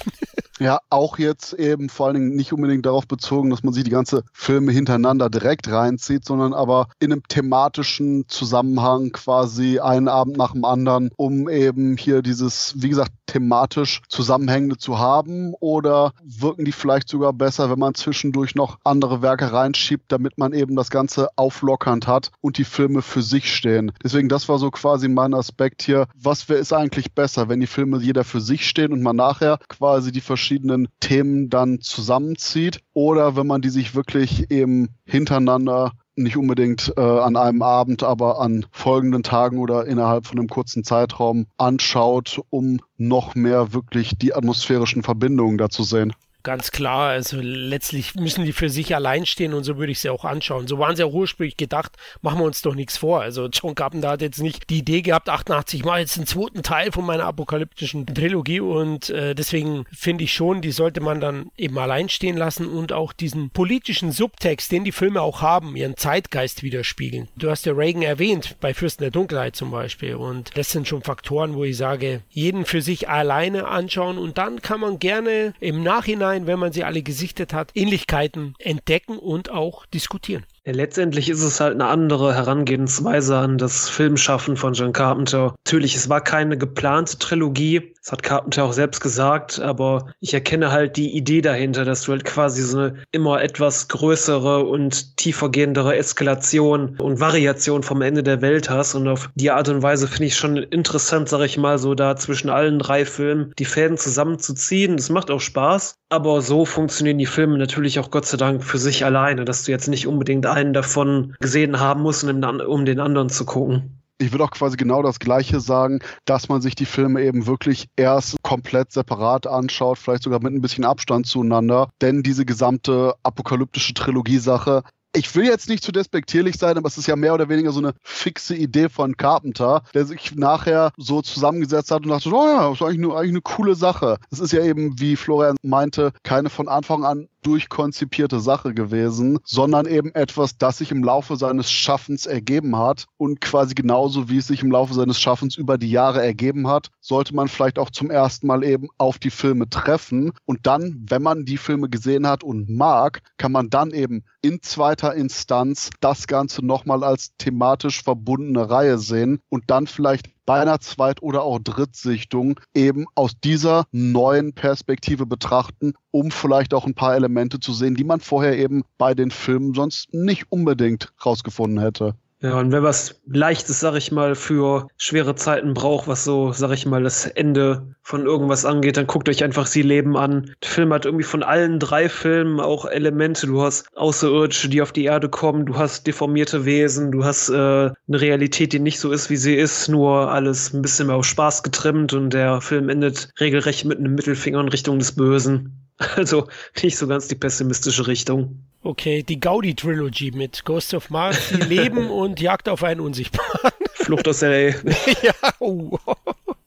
[0.60, 3.90] Ja, auch jetzt eben vor allen Dingen nicht unbedingt darauf bezogen, dass man sich die
[3.90, 10.54] ganze Filme hintereinander direkt reinzieht, sondern aber in einem thematischen Zusammenhang quasi einen Abend nach
[10.54, 16.72] dem anderen, um eben hier dieses, wie gesagt, thematisch Zusammenhängende zu haben oder wirken die
[16.72, 21.30] vielleicht sogar besser, wenn man zwischendurch noch andere Werke reinschiebt, damit man eben das Ganze
[21.36, 23.92] auflockernd hat und die Filme für sich stehen.
[24.04, 26.08] Deswegen, das war so quasi mein Aspekt hier.
[26.16, 29.60] Was wäre ist eigentlich besser, wenn die Filme jeder für sich stehen und man nachher
[29.68, 35.75] quasi die verschiedenen Themen dann zusammenzieht oder wenn man die sich wirklich eben hintereinander
[36.16, 40.84] nicht unbedingt äh, an einem Abend, aber an folgenden Tagen oder innerhalb von einem kurzen
[40.84, 46.14] Zeitraum anschaut, um noch mehr wirklich die atmosphärischen Verbindungen dazu sehen.
[46.46, 50.12] Ganz klar, also letztlich müssen die für sich allein stehen und so würde ich sie
[50.12, 50.68] auch anschauen.
[50.68, 53.22] So waren sie auch ursprünglich gedacht, machen wir uns doch nichts vor.
[53.22, 56.92] Also John Carpenter hat jetzt nicht die Idee gehabt, 88 mal jetzt einen zweiten Teil
[56.92, 61.80] von meiner apokalyptischen Trilogie und äh, deswegen finde ich schon, die sollte man dann eben
[61.80, 66.62] allein stehen lassen und auch diesen politischen Subtext, den die Filme auch haben, ihren Zeitgeist
[66.62, 67.28] widerspiegeln.
[67.36, 71.02] Du hast ja Reagan erwähnt, bei Fürsten der Dunkelheit zum Beispiel und das sind schon
[71.02, 75.82] Faktoren, wo ich sage, jeden für sich alleine anschauen und dann kann man gerne im
[75.82, 80.46] Nachhinein wenn man sie alle gesichtet hat, Ähnlichkeiten entdecken und auch diskutieren.
[80.68, 85.54] Ja, letztendlich ist es halt eine andere Herangehensweise an das Filmschaffen von John Carpenter.
[85.64, 87.94] Natürlich, es war keine geplante Trilogie.
[88.02, 92.14] Das hat Carpenter auch selbst gesagt, aber ich erkenne halt die Idee dahinter, dass du
[92.14, 98.42] halt quasi so eine immer etwas größere und tiefergehendere Eskalation und Variation vom Ende der
[98.42, 98.96] Welt hast.
[98.96, 102.16] Und auf die Art und Weise finde ich schon interessant, sag ich mal, so da
[102.16, 104.98] zwischen allen drei Filmen die Fäden zusammenzuziehen.
[104.98, 106.00] Das macht auch Spaß.
[106.10, 109.72] Aber so funktionieren die Filme natürlich auch Gott sei Dank für sich alleine, dass du
[109.72, 114.46] jetzt nicht unbedingt einen davon gesehen haben musst, um den anderen zu gucken ich würde
[114.46, 118.92] auch quasi genau das Gleiche sagen, dass man sich die Filme eben wirklich erst komplett
[118.92, 121.90] separat anschaut, vielleicht sogar mit ein bisschen Abstand zueinander.
[122.02, 124.84] Denn diese gesamte apokalyptische Trilogie-Sache
[125.16, 127.80] ich will jetzt nicht zu despektierlich sein, aber es ist ja mehr oder weniger so
[127.80, 132.70] eine fixe Idee von Carpenter, der sich nachher so zusammengesetzt hat und dachte, oh ja,
[132.70, 134.18] das ist eigentlich, nur, eigentlich eine coole Sache.
[134.30, 139.86] Es ist ja eben, wie Florian meinte, keine von Anfang an durchkonzipierte Sache gewesen, sondern
[139.86, 143.06] eben etwas, das sich im Laufe seines Schaffens ergeben hat.
[143.18, 146.90] Und quasi genauso wie es sich im Laufe seines Schaffens über die Jahre ergeben hat,
[147.02, 150.32] sollte man vielleicht auch zum ersten Mal eben auf die Filme treffen.
[150.46, 154.62] Und dann, wenn man die Filme gesehen hat und mag, kann man dann eben in
[154.62, 160.80] zweiter Instanz das Ganze nochmal als thematisch verbundene Reihe sehen und dann vielleicht bei einer
[160.80, 167.16] Zweit- oder auch Drittsichtung eben aus dieser neuen Perspektive betrachten, um vielleicht auch ein paar
[167.16, 172.16] Elemente zu sehen, die man vorher eben bei den Filmen sonst nicht unbedingt rausgefunden hätte.
[172.42, 176.72] Ja, und wer was Leichtes, sag ich mal, für schwere Zeiten braucht, was so, sag
[176.72, 180.54] ich mal, das Ende von irgendwas angeht, dann guckt euch einfach Sie leben an.
[180.62, 183.48] Der Film hat irgendwie von allen drei Filmen auch Elemente.
[183.48, 187.54] Du hast Außerirdische, die auf die Erde kommen, du hast deformierte Wesen, du hast äh,
[187.54, 191.26] eine Realität, die nicht so ist, wie sie ist, nur alles ein bisschen mehr auf
[191.26, 195.82] Spaß getrimmt und der Film endet regelrecht mit einem Mittelfinger in Richtung des Bösen.
[196.18, 196.50] Also
[196.84, 198.66] nicht so ganz die pessimistische Richtung.
[198.86, 203.72] Okay, die Gaudi-Trilogy mit Ghost of Mars, die Leben und Jagd auf einen Unsichtbaren.
[203.96, 204.76] Flucht aus L.A.
[205.24, 205.98] ja, oh,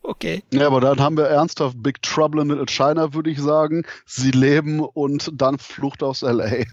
[0.03, 0.43] okay.
[0.53, 3.85] Ja, aber dann haben wir ernsthaft Big Trouble in Little China, würde ich sagen.
[4.05, 6.65] Sie leben und dann Flucht aus L.A.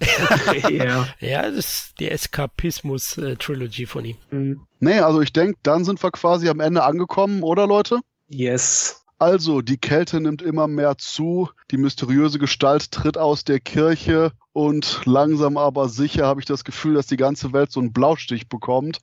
[0.70, 1.08] ja.
[1.20, 4.18] ja, das ist die Eskapismus-Trilogy von ihm.
[4.32, 4.62] Mhm.
[4.80, 8.00] Nee, also ich denke, dann sind wir quasi am Ende angekommen, oder Leute?
[8.30, 9.06] Yes.
[9.20, 15.02] Also, die Kälte nimmt immer mehr zu, die mysteriöse Gestalt tritt aus der Kirche und
[15.04, 19.00] langsam aber sicher habe ich das Gefühl, dass die ganze Welt so einen Blaustich bekommt.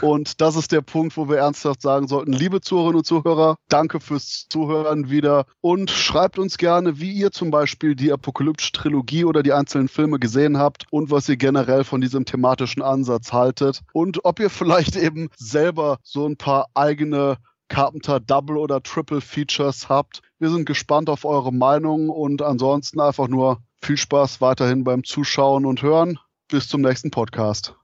[0.00, 3.98] Und das ist der Punkt, wo wir ernsthaft sagen sollten, liebe Zuhörerinnen und Zuhörer, danke
[3.98, 9.42] fürs Zuhören wieder und schreibt uns gerne, wie ihr zum Beispiel die Apokalyptische Trilogie oder
[9.42, 14.24] die einzelnen Filme gesehen habt und was ihr generell von diesem thematischen Ansatz haltet und
[14.24, 17.38] ob ihr vielleicht eben selber so ein paar eigene
[17.72, 20.20] Carpenter Double oder Triple Features habt.
[20.38, 25.64] Wir sind gespannt auf eure Meinung und ansonsten einfach nur viel Spaß weiterhin beim Zuschauen
[25.64, 26.18] und Hören.
[26.48, 27.74] Bis zum nächsten Podcast.